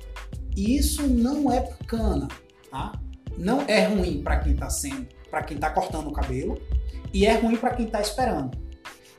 [0.55, 2.27] E isso não é bacana,
[2.69, 2.91] tá?
[3.37, 6.61] Não é ruim para quem tá sendo, para quem tá cortando o cabelo
[7.11, 8.55] e é ruim para quem tá esperando.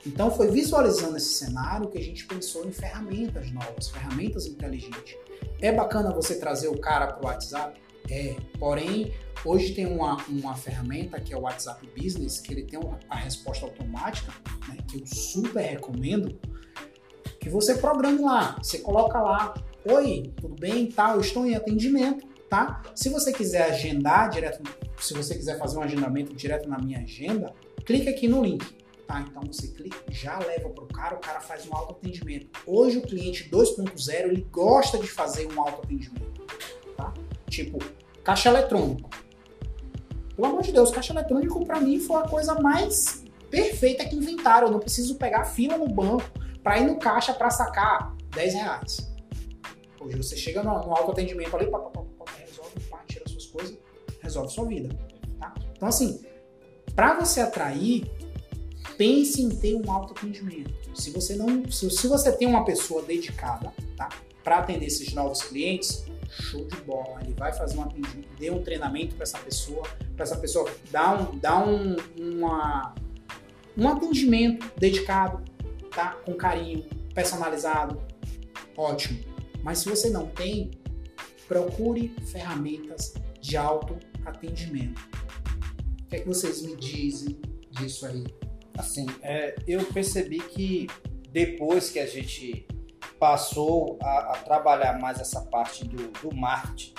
[0.07, 5.16] Então foi visualizando esse cenário que a gente pensou em ferramentas novas, ferramentas inteligentes.
[5.61, 7.81] É bacana você trazer o cara para o WhatsApp?
[8.09, 8.37] É.
[8.61, 9.12] Porém,
[9.44, 13.16] hoje tem uma, uma ferramenta que é o WhatsApp Business, que ele tem uma, a
[13.16, 14.33] resposta automática,
[14.68, 16.38] né, que eu super recomendo,
[17.40, 18.57] que você programe lá.
[18.62, 19.53] Você coloca lá,
[19.85, 20.87] oi, tudo bem?
[20.87, 22.83] Tá, eu estou em atendimento, tá?
[22.94, 24.62] Se você quiser agendar direto,
[24.98, 27.52] se você quiser fazer um agendamento direto na minha agenda,
[27.85, 28.64] clique aqui no link.
[29.07, 32.48] Tá, então você clica, já leva para o cara, o cara faz um autoatendimento.
[32.66, 36.46] Hoje o cliente 2.0 ele gosta de fazer um autoatendimento.
[36.96, 37.12] Tá?
[37.48, 37.78] Tipo,
[38.22, 39.11] caixa eletrônico.
[40.35, 44.68] Pelo amor de Deus, caixa eletrônico para mim foi a coisa mais perfeita que inventaram.
[44.68, 46.24] Eu não preciso pegar fila no banco
[46.62, 49.12] para ir no caixa para sacar 10 reais.
[50.00, 53.78] Hoje você chega no, no autoatendimento ali, pá, pá, pá, resolve, pá, tira suas coisas,
[54.24, 54.88] resolve sua vida.
[55.38, 55.54] Tá?
[55.76, 56.20] Então, assim,
[56.96, 58.10] para você atrair
[58.96, 60.72] pense em ter um autoatendimento.
[60.94, 64.08] Se você não, se, se você tem uma pessoa dedicada, tá,
[64.42, 67.20] para atender esses novos clientes, show de bola.
[67.22, 69.82] Ele vai fazer um atendimento, dê um treinamento para essa pessoa,
[70.14, 72.94] para essa pessoa dar um, dar um, uma,
[73.76, 75.42] um atendimento dedicado,
[75.90, 76.84] tá, com carinho,
[77.14, 78.00] personalizado,
[78.76, 79.18] ótimo.
[79.62, 80.70] Mas se você não tem,
[81.48, 83.56] procure ferramentas de
[84.24, 85.00] autoatendimento.
[86.02, 88.24] O que é que vocês me dizem disso aí?
[88.76, 90.88] Assim, é, eu percebi que
[91.30, 92.66] depois que a gente
[93.18, 96.94] passou a, a trabalhar mais essa parte do, do marketing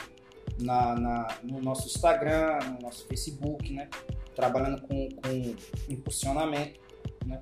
[0.60, 3.90] na, na, no nosso Instagram, no nosso Facebook, né?
[4.34, 5.56] Trabalhando com, com
[5.90, 6.80] impulsionamento,
[7.26, 7.42] né?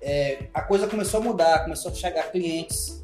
[0.00, 3.00] É, a coisa começou a mudar, começou a chegar clientes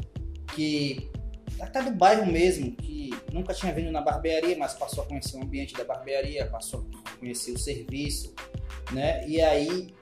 [0.54, 1.10] que
[1.60, 5.42] até do bairro mesmo, que nunca tinha vindo na barbearia, mas passou a conhecer o
[5.42, 8.34] ambiente da barbearia, passou a conhecer o serviço,
[8.92, 9.26] né?
[9.26, 9.94] E aí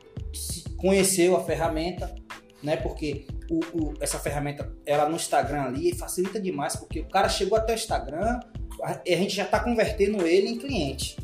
[0.77, 2.15] conheceu a ferramenta,
[2.63, 2.77] né?
[2.77, 7.59] Porque o, o, essa ferramenta, ela no Instagram ali, facilita demais, porque o cara chegou
[7.59, 8.41] até o Instagram,
[8.83, 11.17] a, a gente já está convertendo ele em cliente.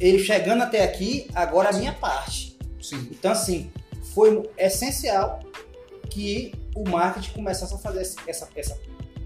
[0.00, 2.56] Ele chegando até aqui, agora a minha parte.
[2.80, 3.08] Sim.
[3.10, 3.70] Então, assim,
[4.14, 5.40] foi essencial
[6.08, 8.78] que o marketing começasse a fazer essa, essa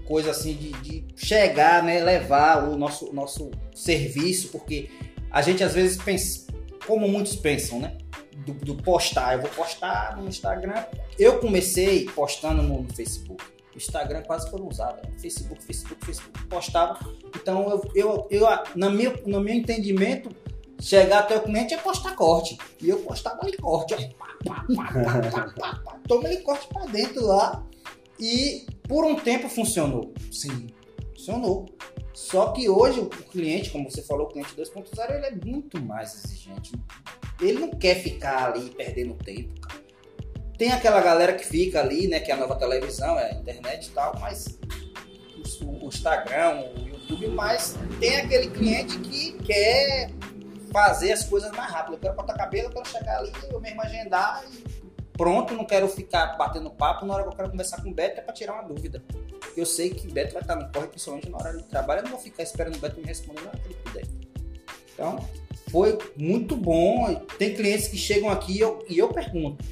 [0.05, 4.89] coisa assim de, de chegar, né, levar o nosso, nosso serviço, porque
[5.31, 6.47] a gente às vezes pensa,
[6.85, 7.97] como muitos pensam, né?
[8.45, 9.33] do, do, postar.
[9.33, 10.85] Eu vou postar no Instagram.
[11.17, 13.43] Eu comecei postando no, no Facebook.
[13.73, 15.01] O Instagram quase que eu não usava.
[15.19, 16.45] Facebook, Facebook, Facebook.
[16.45, 16.99] Postava.
[17.35, 20.29] Então, eu, eu, eu no, meu, no meu entendimento,
[20.79, 22.57] chegar até o cliente é postar corte.
[22.81, 23.95] E eu postava ali corte.
[26.07, 27.65] Toma ele corte para dentro lá.
[28.19, 30.13] E por um tempo funcionou.
[30.31, 30.67] Sim,
[31.15, 31.65] funcionou.
[32.13, 36.13] Só que hoje o cliente, como você falou, o cliente 2.0, ele é muito mais
[36.13, 36.71] exigente.
[37.41, 39.81] Ele não quer ficar ali perdendo tempo, cara.
[40.57, 43.87] Tem aquela galera que fica ali, né, que é a nova televisão, é a internet
[43.87, 44.59] e tal, mas
[45.61, 50.11] o, o Instagram, o YouTube, mas tem aquele cliente que quer
[50.73, 51.93] fazer as coisas mais rápido.
[51.93, 54.83] Eu quero cortar cabelo, eu quero chegar ali, eu mesmo agendar e
[55.13, 58.19] pronto, não quero ficar batendo papo na hora que eu quero conversar com o Beto
[58.19, 59.01] é para tirar uma dúvida.
[59.55, 62.03] Eu sei que o Beto vai estar no corre, principalmente na hora de trabalho, eu
[62.03, 64.05] não vou ficar esperando o Beto me responder na hora que ele puder.
[64.93, 65.29] Então,
[65.69, 67.15] foi muito bom.
[67.37, 69.63] Tem clientes que chegam aqui e eu, e eu pergunto.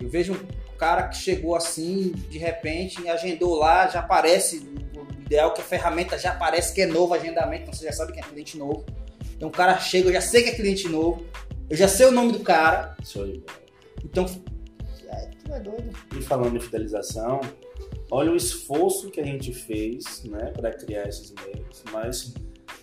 [0.00, 4.58] Eu vejo um cara que chegou assim, de repente, agendou lá, já aparece,
[4.96, 7.92] o ideal é que a ferramenta já aparece que é novo agendamento, então você já
[7.92, 8.84] sabe que é cliente novo.
[9.42, 11.26] Então o cara chega, eu já sei que é cliente novo,
[11.68, 12.96] eu já sei o nome do cara.
[14.04, 14.24] Então,
[15.08, 15.90] é, tu é doido.
[16.16, 17.40] E falando em fidelização,
[18.08, 22.34] olha o esforço que a gente fez, né, para criar esses meios, mas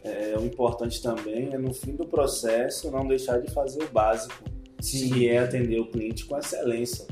[0.04, 4.43] é, o importante também é no fim do processo não deixar de fazer o básico,
[4.82, 5.13] Sim.
[5.13, 7.08] que é atender o cliente com excelência.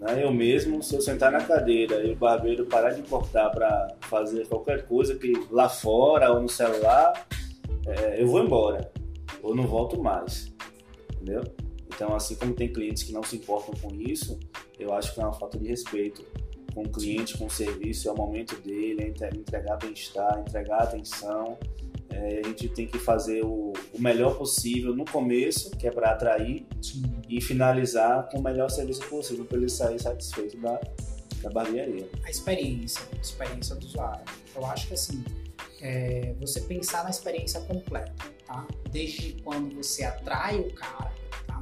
[0.00, 0.22] Né?
[0.22, 4.46] Eu mesmo, se eu sentar na cadeira e o barbeiro parar de cortar para fazer
[4.48, 7.26] qualquer coisa que lá fora ou no celular,
[7.86, 8.92] é, eu vou embora
[9.42, 10.52] ou não volto mais,
[11.14, 11.42] entendeu?
[11.94, 14.38] Então, assim como tem clientes que não se importam com isso,
[14.78, 16.24] eu acho que é uma falta de respeito
[16.74, 21.58] com o cliente, com o serviço, é o momento dele, é entregar bem-estar, entregar atenção.
[22.10, 26.10] É, a gente tem que fazer o, o, melhor possível no começo, que é para
[26.10, 27.02] atrair, Sim.
[27.28, 30.78] e finalizar com o melhor serviço possível para ele sair satisfeito da,
[31.42, 32.08] da barbearia.
[32.24, 34.24] A experiência, a experiência do usuário.
[34.54, 35.24] Eu acho que assim,
[35.82, 38.14] é, você pensar na experiência completa,
[38.46, 38.66] tá?
[38.90, 41.12] Desde quando você atrai o cara,
[41.46, 41.60] tá?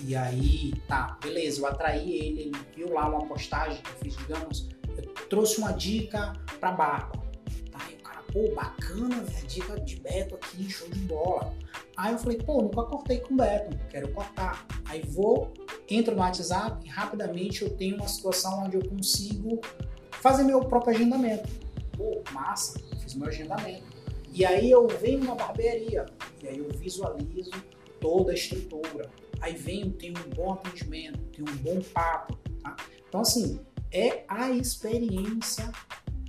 [0.00, 4.16] E aí, tá, beleza, eu atraí ele, ele viu lá uma postagem que eu fiz,
[4.16, 7.28] digamos, eu trouxe uma dica para barba
[8.32, 11.54] pô, bacana, velho, dica de Beto aqui, show de bola.
[11.96, 14.66] Aí eu falei, pô, nunca cortei com Beto, quero cortar.
[14.84, 15.52] Aí vou,
[15.88, 19.60] entro no WhatsApp e rapidamente eu tenho uma situação onde eu consigo
[20.10, 21.48] fazer meu próprio agendamento.
[21.96, 23.84] Pô, massa, fiz meu agendamento.
[24.32, 26.04] E aí eu venho na barbearia,
[26.42, 27.50] e aí eu visualizo
[28.00, 29.10] toda a estrutura.
[29.40, 32.36] Aí venho, tenho um bom atendimento, tenho um bom papo.
[32.62, 32.76] Tá?
[33.08, 33.58] Então, assim,
[33.90, 35.72] é a experiência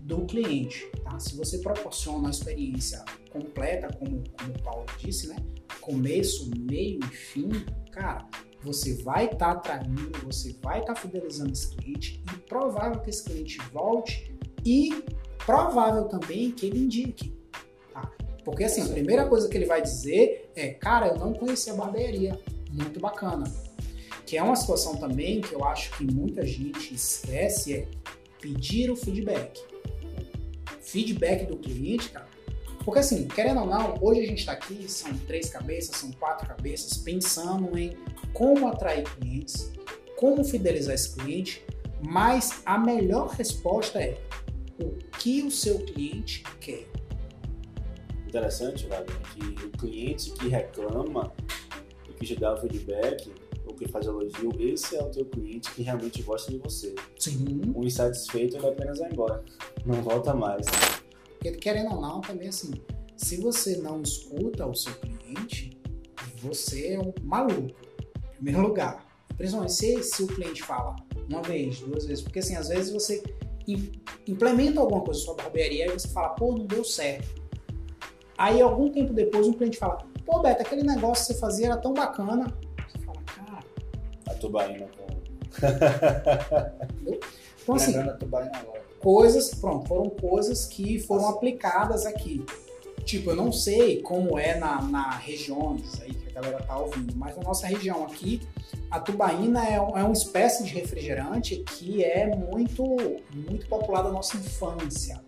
[0.01, 0.89] do cliente.
[1.03, 1.19] Tá?
[1.19, 5.35] Se você proporciona uma experiência completa, como, como o Paulo disse, né?
[5.81, 7.49] começo, meio e fim,
[7.91, 8.27] cara,
[8.63, 13.09] você vai estar tá atraindo, você vai estar tá fidelizando esse cliente e provável que
[13.09, 15.03] esse cliente volte e
[15.49, 17.35] provável também que ele indique.
[17.91, 18.11] Tá?
[18.45, 21.75] Porque assim, a primeira coisa que ele vai dizer é, cara, eu não conhecia a
[21.75, 22.39] barbearia,
[22.71, 23.51] muito bacana.
[24.27, 27.87] Que é uma situação também que eu acho que muita gente esquece é
[28.39, 29.59] pedir o feedback.
[30.81, 32.29] Feedback do cliente, cara.
[32.85, 36.47] Porque assim, querendo ou não, hoje a gente está aqui, são três cabeças, são quatro
[36.47, 37.97] cabeças, pensando em
[38.33, 39.71] como atrair clientes,
[40.15, 41.65] como fidelizar esse cliente,
[42.01, 44.15] mas a melhor resposta é
[44.81, 46.87] o que o seu cliente quer.
[48.27, 51.33] Interessante, Wagner, que o cliente que reclama
[52.07, 53.33] e que te dá o feedback
[53.65, 56.93] ou que faz elogio, esse é o teu cliente que realmente gosta de você.
[57.17, 57.61] Sim.
[57.73, 59.43] O insatisfeito ele apenas vai embora,
[59.85, 60.65] não volta mais.
[61.39, 62.71] Porque querendo ou não, também assim,
[63.15, 65.77] se você não escuta o seu cliente,
[66.37, 69.07] você é um maluco, em primeiro lugar.
[69.37, 70.95] Principalmente se, se o cliente fala
[71.29, 73.23] uma vez, duas vezes, porque assim, às vezes você
[74.27, 77.39] implementa alguma coisa na sua barbearia e você fala, pô, não deu certo.
[78.37, 81.77] Aí algum tempo depois um cliente fala, pô, Beto, aquele negócio que você fazia era
[81.77, 82.53] tão bacana.
[82.87, 83.59] Você fala, cara.
[84.27, 85.09] A tubaína com.
[87.61, 87.93] Então assim.
[88.99, 92.43] coisas, pronto, foram coisas que foram aplicadas aqui.
[93.05, 97.15] Tipo, eu não sei como é na, na regiões aí que a galera tá ouvindo,
[97.15, 98.41] mas na nossa região aqui,
[98.89, 102.83] a tubaína é, é uma espécie de refrigerante que é muito,
[103.33, 105.21] muito popular da nossa infância,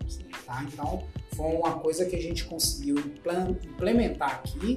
[0.45, 0.63] tá?
[0.63, 1.03] Então,
[1.35, 4.75] foi uma coisa que a gente conseguiu implementar aqui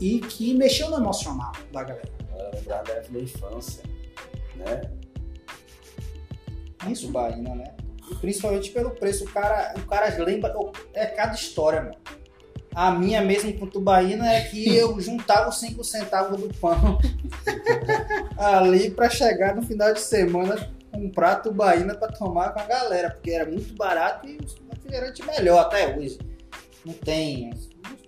[0.00, 2.14] e que mexeu no emocional da galera.
[2.52, 3.82] Lembrar da infância,
[4.56, 4.90] né?
[6.90, 7.74] Isso, tubaína, né?
[8.20, 9.24] principalmente pelo preço.
[9.24, 10.54] O cara, o cara lembra.
[10.92, 11.96] É cada história, mano.
[12.74, 16.98] A minha mesmo com tubaína é que eu juntava os 5 centavos do pão
[18.36, 23.30] ali para chegar no final de semana comprar tubaína para tomar com a galera, porque
[23.30, 24.38] era muito barato e
[24.70, 26.18] refrigerante melhor até hoje.
[26.84, 27.50] Não tem.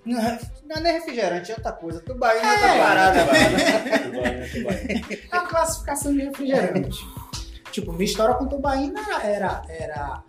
[0.04, 0.38] Não é,
[0.80, 2.00] nem refrigerante, é outra coisa.
[2.00, 3.24] Tubaína é, tá parada.
[3.24, 3.58] Tubaína,
[4.52, 5.06] tubaína.
[5.32, 6.98] É uma classificação de refrigerante.
[7.72, 10.22] Tipo, minha história com tubaína era, era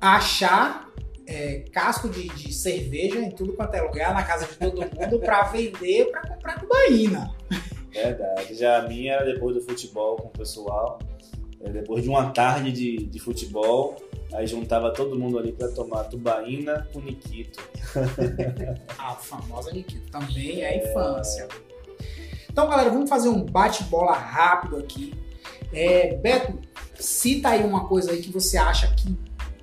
[0.00, 0.88] achar
[1.26, 5.20] é, casco de, de, cerveja em tudo quanto é lugar, na casa de todo mundo,
[5.20, 7.34] para vender, para comprar tubaína.
[7.90, 8.54] Verdade.
[8.54, 10.98] Já a minha era depois do futebol com o pessoal.
[11.60, 13.96] É, depois de uma tarde de, de futebol,
[14.32, 17.62] aí juntava todo mundo ali para tomar tubaína com Nikito.
[18.98, 20.10] a famosa Nikito.
[20.10, 21.48] Também é infância.
[22.50, 25.12] Então, galera, vamos fazer um bate-bola rápido aqui
[25.74, 26.58] é, Beto,
[26.94, 29.16] cita aí uma coisa aí que você acha que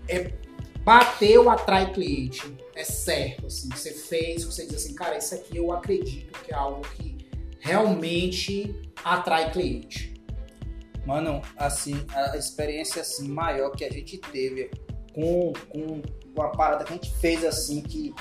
[0.07, 0.31] é
[0.83, 2.55] bateu, atrai cliente.
[2.75, 6.55] É certo, assim, você fez, você diz assim, cara, isso aqui eu acredito que é
[6.55, 7.17] algo que
[7.59, 10.13] realmente atrai cliente.
[11.05, 14.69] Mano, assim, a experiência assim maior que a gente teve
[15.13, 16.01] com, com,
[16.35, 18.13] com a parada que a gente fez assim que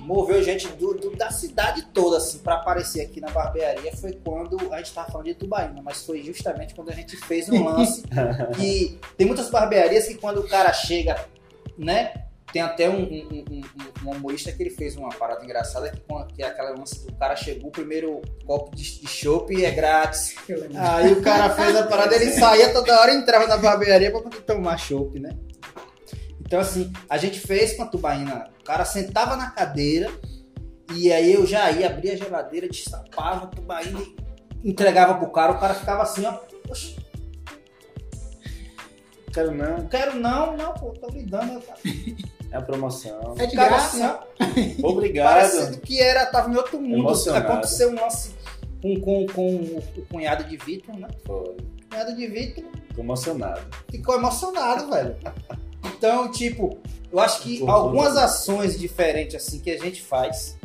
[0.00, 4.72] moveu gente do, do, da cidade toda, assim, para aparecer aqui na barbearia foi quando
[4.72, 8.04] a gente tava falando de Tubaína, mas foi justamente quando a gente fez um lance
[8.56, 11.26] que tem muitas barbearias que quando o cara chega,
[11.78, 13.60] né, tem até um, um, um,
[14.06, 16.00] um, humorista que ele fez uma parada engraçada que,
[16.34, 20.36] que é aquela lance do cara chegou, o primeiro copo de, de chopp é grátis.
[20.74, 24.20] Aí o cara fez a parada, ele saía toda hora e entrava na barbearia pra
[24.20, 25.36] poder tomar chopp, né?
[26.40, 28.48] Então, assim, a gente fez com a tubaína.
[28.60, 30.08] O cara sentava na cadeira
[30.94, 34.00] e aí eu já ia, abria a geladeira, destapava a tubaína
[34.62, 35.52] e entregava pro cara.
[35.52, 36.32] O cara ficava assim, ó.
[36.66, 36.94] Poxa.
[39.36, 39.86] Quero não.
[39.86, 41.62] Quero não, não, pô, tô me dando.
[42.48, 43.34] É a promoção.
[43.40, 44.20] É de graça.
[44.38, 45.34] Assim, Obrigado.
[45.34, 47.00] Parecendo que era, tava em outro mundo.
[47.00, 47.44] Emocionado.
[47.44, 48.30] Aconteceu um lance
[48.80, 51.08] com, com, com o cunhado de Vitor, né?
[51.26, 51.56] Foi.
[51.90, 52.64] Cunhado de Vitor.
[52.86, 53.60] Ficou emocionado.
[53.90, 55.16] Ficou emocionado, velho.
[55.86, 56.78] Então, tipo,
[57.12, 60.56] eu acho que algumas ações diferentes assim que a gente faz,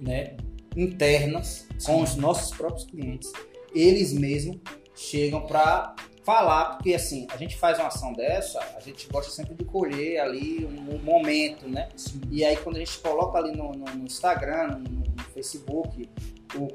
[0.00, 0.36] né,
[0.76, 1.86] internas Sim.
[1.86, 3.32] com os nossos próprios clientes,
[3.72, 4.58] eles mesmos
[4.96, 5.94] chegam para
[6.24, 10.20] falar, porque assim, a gente faz uma ação dessa, a gente gosta sempre de colher
[10.20, 11.88] ali um, um momento, né?
[11.96, 12.20] Sim.
[12.30, 15.04] E aí quando a gente coloca ali no, no, no Instagram, no, no,
[15.34, 16.08] Facebook,
[16.54, 16.68] o,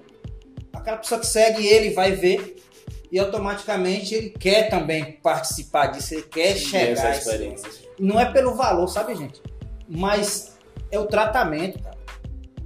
[0.73, 2.63] aquela pessoa que segue ele vai ver
[3.11, 7.69] e automaticamente ele quer também participar disso, ele quer Sim, chegar essa a esse- experiência.
[7.99, 9.41] Não é pelo valor, sabe, gente?
[9.87, 10.57] Mas
[10.91, 11.97] é o tratamento, cara.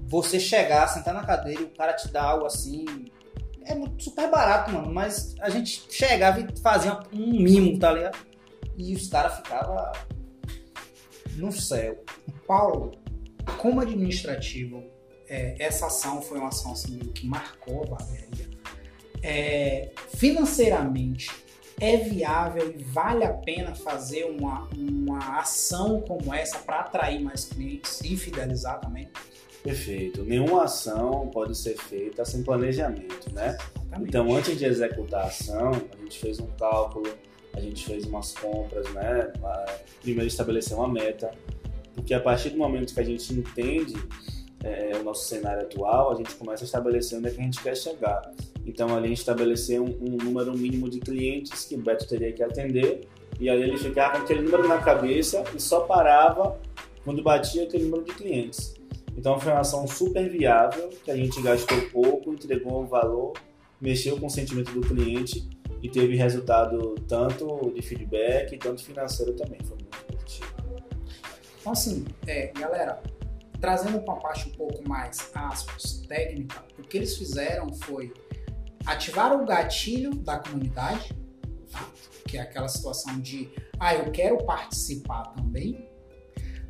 [0.07, 2.85] Você chegar, sentar na cadeira e o cara te dá algo assim.
[3.65, 4.93] É super barato, mano.
[4.93, 8.17] Mas a gente chegava e fazia um mimo, tá ligado?
[8.77, 9.91] E os caras ficavam
[11.35, 12.03] no céu.
[12.47, 12.91] Paulo,
[13.57, 14.83] como administrativo,
[15.27, 18.49] é, essa ação foi uma ação assim, que marcou a barbearia.
[19.21, 21.31] É, financeiramente,
[21.79, 27.45] é viável e vale a pena fazer uma, uma ação como essa para atrair mais
[27.45, 29.09] clientes e fidelizar também?
[29.63, 30.23] Perfeito.
[30.23, 33.57] Nenhuma ação pode ser feita sem planejamento, né?
[33.93, 34.09] Exatamente.
[34.09, 37.09] Então, antes de executar a ação, a gente fez um cálculo,
[37.53, 39.31] a gente fez umas compras, né?
[40.01, 41.31] Primeiro estabelecer uma meta,
[41.95, 43.95] porque a partir do momento que a gente entende
[44.63, 47.63] é, o nosso cenário atual, a gente começa a estabelecer onde é que a gente
[47.63, 48.33] quer chegar.
[48.65, 52.33] Então, ali a gente estabeleceu um, um número mínimo de clientes que o Beto teria
[52.33, 53.07] que atender,
[53.39, 56.59] e aí ele ficava com aquele número na cabeça e só parava
[57.03, 58.75] quando batia aquele número de clientes.
[59.17, 63.33] Então, foi uma ação super viável, que a gente gastou pouco, entregou um valor
[63.83, 65.49] mexeu com o sentimento do cliente
[65.81, 69.59] e teve resultado tanto de feedback tanto financeiro também.
[69.65, 70.53] Foi muito positivo.
[71.59, 73.03] Então, assim, é, galera,
[73.59, 78.13] trazendo para uma parte um pouco mais, aspas, técnica, o que eles fizeram foi
[78.85, 81.13] ativar o gatilho da comunidade,
[82.25, 85.89] que é aquela situação de, ah, eu quero participar também.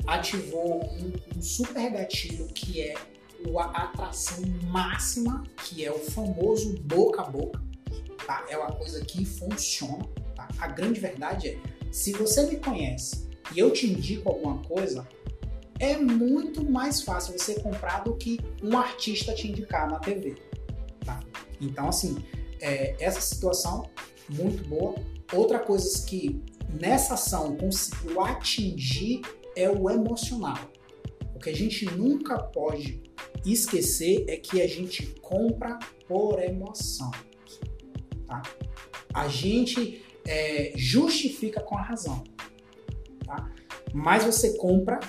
[0.06, 2.96] Ativou um, um super gatilho que é
[3.58, 7.62] a atração máxima, que é o famoso boca a boca.
[8.26, 8.46] Tá?
[8.50, 10.06] É uma coisa que funciona.
[10.36, 10.48] Tá?
[10.60, 11.60] A grande verdade é,
[11.92, 15.08] se você me conhece e eu te indico alguma coisa,
[15.80, 20.36] é muito mais fácil você comprar do que um artista te indicar na TV.
[21.06, 21.20] Tá?
[21.60, 22.24] Então, assim,
[22.62, 23.90] é, essa situação
[24.30, 24.96] muito boa.
[25.34, 29.22] Outra coisa que nessa ação conseguiu atingir
[29.56, 30.58] é o emocional.
[31.36, 33.04] O que a gente nunca pode
[33.46, 35.78] esquecer é que a gente compra
[36.08, 37.12] por emoção.
[38.26, 38.42] Tá?
[39.14, 42.24] A gente é, justifica com a razão.
[43.26, 43.52] Tá?
[43.94, 45.00] Mas você compra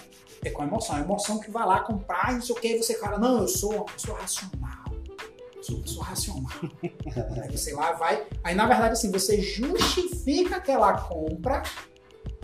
[0.44, 0.96] é com emoção.
[0.96, 3.48] A emoção que vai lá comprar e não sei o que, você fala, não, eu
[3.48, 4.84] sou uma pessoa racional.
[5.62, 6.52] Sou uma pessoa racional.
[7.42, 8.26] aí você lá vai.
[8.42, 11.62] Aí na verdade, assim, você justifica aquela compra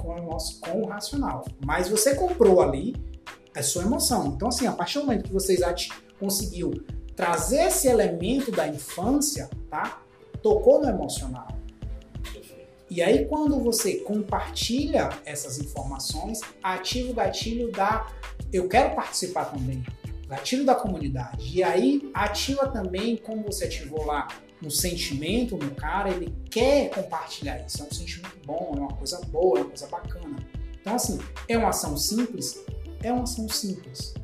[0.00, 1.44] com, emo- com o racional.
[1.64, 2.94] Mas você comprou ali,
[3.54, 4.28] é sua emoção.
[4.28, 6.70] Então, assim, a partir do momento que vocês ati- conseguiu
[7.16, 10.02] trazer esse elemento da infância, tá?
[10.42, 11.48] Tocou no emocional.
[12.88, 18.06] E aí, quando você compartilha essas informações, ativa o gatilho da
[18.52, 19.84] eu quero participar também,
[20.26, 21.56] gatilho da comunidade.
[21.56, 24.26] E aí, ativa também, como você ativou lá
[24.62, 27.82] um sentimento no cara, ele quer compartilhar isso.
[27.82, 30.36] É um sentimento bom, é uma coisa boa, é uma coisa bacana.
[30.80, 32.62] Então, assim, é uma ação simples?
[33.02, 34.14] É uma ação simples.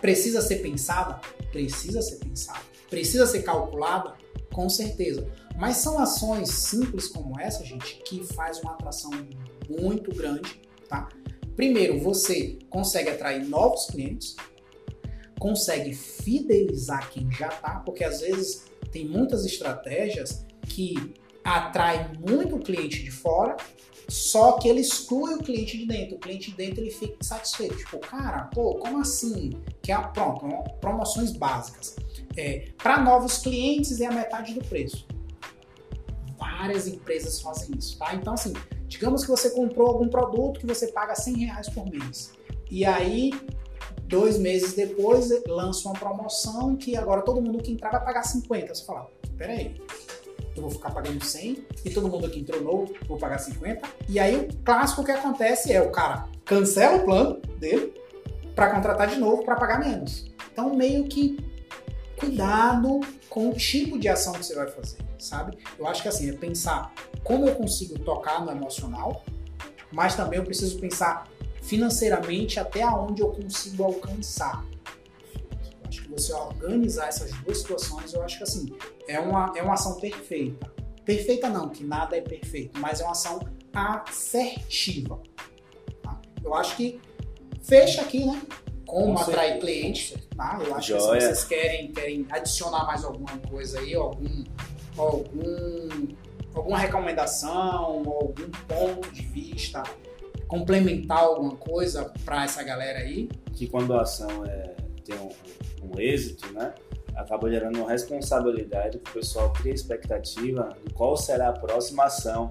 [0.00, 1.20] Precisa ser pensada?
[1.52, 2.60] Precisa ser pensada.
[2.88, 4.14] Precisa ser calculada?
[4.52, 5.30] Com certeza.
[5.56, 9.10] Mas são ações simples como essa, gente, que faz uma atração
[9.68, 11.08] muito grande, tá?
[11.54, 14.34] Primeiro, você consegue atrair novos clientes,
[15.38, 21.14] consegue fidelizar quem já tá, porque às vezes tem muitas estratégias que
[21.44, 23.56] atraem muito cliente de fora,
[24.08, 26.16] só que ele exclui o cliente de dentro.
[26.16, 27.76] O cliente de dentro ele fica insatisfeito.
[27.76, 29.52] Tipo, cara, pô, como assim?
[29.80, 31.94] Que é a, pronto, uma- promoções básicas.
[32.36, 35.06] É, para novos clientes é a metade do preço.
[36.36, 38.14] Várias empresas fazem isso, tá?
[38.14, 38.52] Então, assim,
[38.88, 42.32] digamos que você comprou algum produto que você paga 100 reais por mês.
[42.70, 43.32] E aí,
[44.10, 48.74] dois meses depois, lança uma promoção que agora todo mundo que entrar vai pagar 50.
[48.74, 49.08] Você fala,
[49.38, 49.80] peraí,
[50.56, 53.88] eu vou ficar pagando 100 e todo mundo que entrou novo vou pagar 50.
[54.08, 57.94] E aí, o clássico que acontece é o cara cancela o plano dele
[58.56, 60.26] para contratar de novo para pagar menos.
[60.52, 61.38] Então, meio que
[62.18, 63.00] cuidado
[63.30, 65.56] com o tipo de ação que você vai fazer, sabe?
[65.78, 66.92] Eu acho que assim, é pensar
[67.22, 69.22] como eu consigo tocar no emocional,
[69.92, 71.29] mas também eu preciso pensar
[71.62, 74.64] financeiramente até onde eu consigo alcançar.
[75.34, 78.72] Eu acho que você organizar essas duas situações, eu acho que assim,
[79.08, 80.70] é uma, é uma ação perfeita.
[81.04, 83.40] Perfeita não, que nada é perfeito, mas é uma ação
[83.72, 85.20] assertiva.
[86.02, 86.20] tá?
[86.42, 87.00] Eu acho que
[87.62, 88.40] fecha aqui, né?
[88.86, 90.58] Como Com atrair certeza, cliente, tá?
[90.64, 91.20] Eu acho que Joia.
[91.20, 94.44] se vocês querem, querem adicionar mais alguma coisa aí, algum,
[94.96, 96.08] algum,
[96.54, 99.82] alguma recomendação, algum ponto de vista,
[100.50, 103.28] complementar alguma coisa para essa galera aí.
[103.54, 104.74] Que quando a ação é,
[105.04, 105.30] tem um,
[105.86, 106.74] um êxito, né?
[107.14, 112.50] acaba gerando uma responsabilidade que o pessoal cria expectativa de qual será a próxima ação.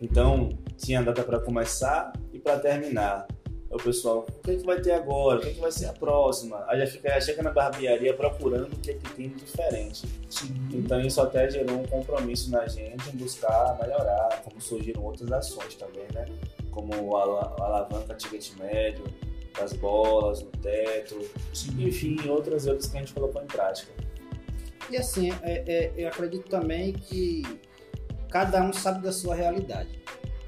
[0.00, 3.26] Então, tinha data para começar e para terminar.
[3.70, 5.38] O pessoal, o que, é que vai ter agora?
[5.38, 6.64] O que, é que vai ser a próxima?
[6.68, 10.06] Aí já, fica, já chega na barbearia procurando o que, é que tem de diferente.
[10.30, 10.54] Sim.
[10.72, 15.74] Então isso até gerou um compromisso na gente em buscar melhorar, como surgiram outras ações
[15.74, 16.26] também, né?
[16.74, 19.04] Como a, a alavanca ticket médio,
[19.58, 21.18] das bolas no teto,
[21.52, 21.86] Sim.
[21.86, 23.92] enfim, outras outras que a gente colocou em prática.
[24.90, 27.42] E assim, é- é- eu acredito também que
[28.28, 30.02] cada um sabe da sua realidade.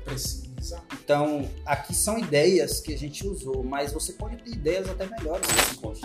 [0.04, 0.82] Precisa.
[0.92, 5.46] Então, aqui são ideias que a gente usou, mas você pode ter ideias até melhores.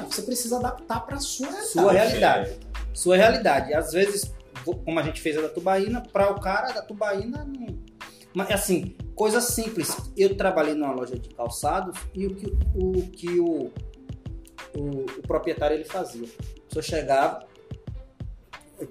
[0.08, 1.72] Você precisa adaptar para sua realidade.
[1.72, 2.60] Sua realidade.
[2.94, 3.74] Sua realidade.
[3.74, 4.32] Às vezes,
[4.64, 7.80] como a gente fez a da Tubaína, para o cara da Tubaína, não...
[8.34, 9.96] mas assim, coisa simples.
[10.16, 13.72] Eu trabalhei numa loja de calçados e o que o, que o,
[14.76, 16.28] o, o proprietário ele fazia.
[16.28, 17.46] A pessoa chegava,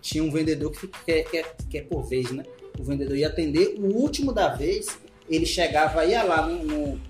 [0.00, 2.44] tinha um vendedor que, que, que é por vez, né?
[2.78, 7.00] O vendedor ia atender, o último da vez, ele chegava, ia lá no, no,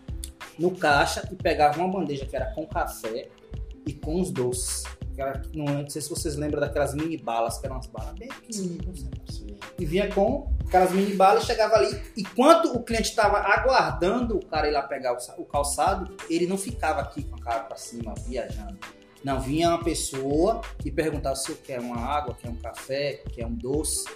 [0.59, 3.28] no caixa e pegava uma bandeja que era com café
[3.87, 4.85] e com os doces.
[5.21, 8.29] Aquela- não, não sei se vocês lembram daquelas mini balas, que eram umas balas bem
[8.29, 9.07] pequenininhas.
[9.79, 12.01] E vinha com aquelas mini balas, chegava ali.
[12.16, 17.01] Enquanto o cliente estava aguardando o cara ir lá pegar o calçado, ele não ficava
[17.03, 18.79] aqui com a cara para cima, viajando.
[19.23, 23.45] Não, vinha uma pessoa e perguntava se eu quer uma água, quer um café, quer
[23.47, 24.07] um doce.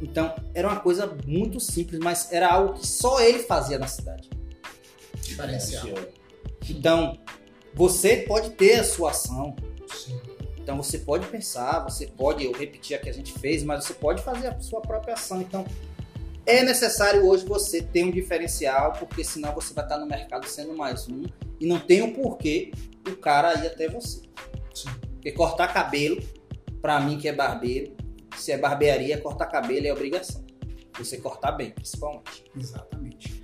[0.00, 4.28] Então, era uma coisa muito simples, mas era algo que só ele fazia na cidade.
[5.22, 5.86] Diferencial.
[6.68, 7.18] Então,
[7.74, 9.56] você pode ter a sua ação,
[9.94, 10.20] Sim.
[10.62, 13.94] Então você pode pensar, você pode, eu repetir a que a gente fez, mas você
[13.94, 15.42] pode fazer a sua própria ação.
[15.42, 15.66] Então,
[16.46, 20.76] é necessário hoje você ter um diferencial, porque senão você vai estar no mercado sendo
[20.76, 21.24] mais um
[21.60, 22.72] e não tem o porquê
[23.08, 24.22] o cara ir até você.
[24.72, 24.88] Sim.
[25.14, 26.22] Porque cortar cabelo,
[26.80, 27.96] pra mim que é barbeiro,
[28.36, 30.44] se é barbearia, cortar cabelo é obrigação.
[30.98, 32.44] Você cortar bem, principalmente.
[32.56, 33.42] Exatamente.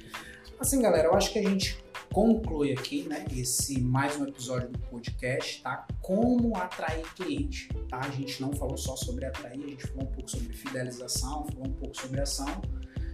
[0.58, 1.78] Assim, galera, eu acho que a gente
[2.12, 5.86] conclui aqui, né, esse mais um episódio do podcast, tá?
[6.00, 7.98] Como atrair cliente, tá?
[7.98, 11.66] A gente não falou só sobre atrair, a gente falou um pouco sobre fidelização, falou
[11.66, 12.62] um pouco sobre ação.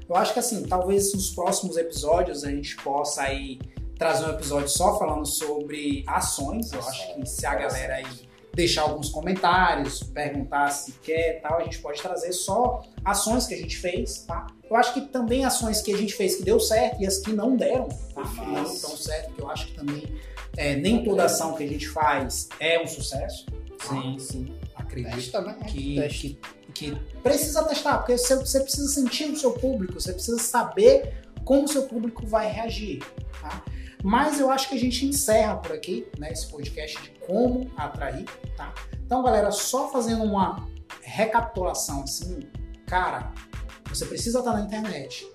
[0.08, 3.58] Eu acho que assim, talvez nos próximos episódios a gente possa aí
[3.98, 6.72] trazer um episódio só falando sobre ações.
[6.72, 11.64] Eu acho que se a galera aí deixar alguns comentários, perguntar se quer, tal, a
[11.64, 14.46] gente pode trazer só ações que a gente fez, tá?
[14.74, 17.32] Eu acho que também ações que a gente fez que deu certo e as que
[17.32, 18.24] não deram, tá?
[18.24, 20.20] Não tão certo, que eu acho que também
[20.56, 23.46] é, nem toda ação que a gente faz é um sucesso.
[23.88, 24.58] Sim, sim.
[24.74, 25.58] Acredito Testa, né?
[25.68, 26.38] que, que,
[26.74, 31.66] que precisa testar, porque você, você precisa sentir o seu público, você precisa saber como
[31.66, 33.00] o seu público vai reagir,
[33.40, 33.62] tá?
[34.02, 38.24] Mas eu acho que a gente encerra por aqui, né, esse podcast de como atrair,
[38.56, 38.74] tá?
[39.06, 40.68] Então, galera, só fazendo uma
[41.00, 42.40] recapitulação assim,
[42.86, 43.32] cara,
[43.94, 45.30] você precisa estar na internet,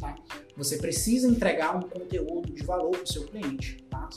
[0.00, 0.14] tá?
[0.56, 4.08] Você precisa entregar um conteúdo de valor para o seu cliente, tá?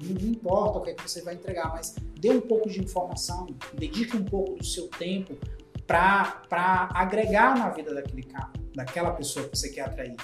[0.00, 3.48] Não importa o que, é que você vai entregar, mas dê um pouco de informação,
[3.74, 5.36] dedique um pouco do seu tempo
[5.86, 10.14] para agregar na vida daquele cara, daquela pessoa que você quer atrair,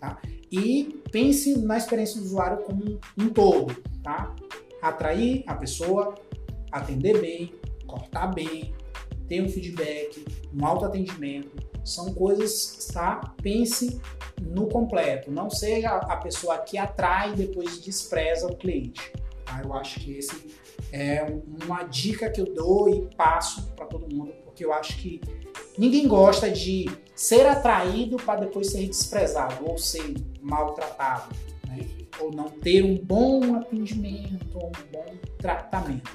[0.00, 0.18] tá?
[0.50, 4.34] E pense na experiência do usuário como um todo, tá?
[4.80, 6.14] Atrair a pessoa,
[6.72, 7.52] atender bem,
[7.86, 8.74] cortar bem,
[9.28, 13.34] ter um feedback, um autoatendimento, são coisas, tá?
[13.40, 14.00] Pense
[14.40, 19.12] no completo, não seja a pessoa que atrai e depois despreza o cliente.
[19.44, 19.62] Tá?
[19.64, 20.56] Eu acho que esse
[20.92, 21.24] é
[21.64, 25.20] uma dica que eu dou e passo para todo mundo, porque eu acho que
[25.78, 31.34] ninguém gosta de ser atraído para depois ser desprezado ou ser maltratado,
[31.68, 31.86] né?
[32.20, 36.10] ou não ter um bom atendimento, ou um bom tratamento.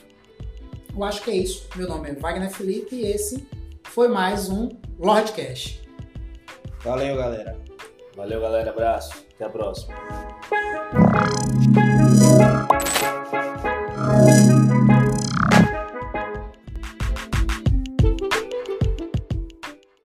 [0.94, 1.70] Eu acho que é isso.
[1.78, 3.48] Meu nome é Wagner Felipe e esse
[3.86, 4.68] foi mais um
[5.02, 5.82] Lordcast.
[6.84, 7.58] Valeu, galera.
[8.16, 8.70] Valeu, galera.
[8.70, 9.26] Abraço.
[9.34, 9.96] Até a próxima.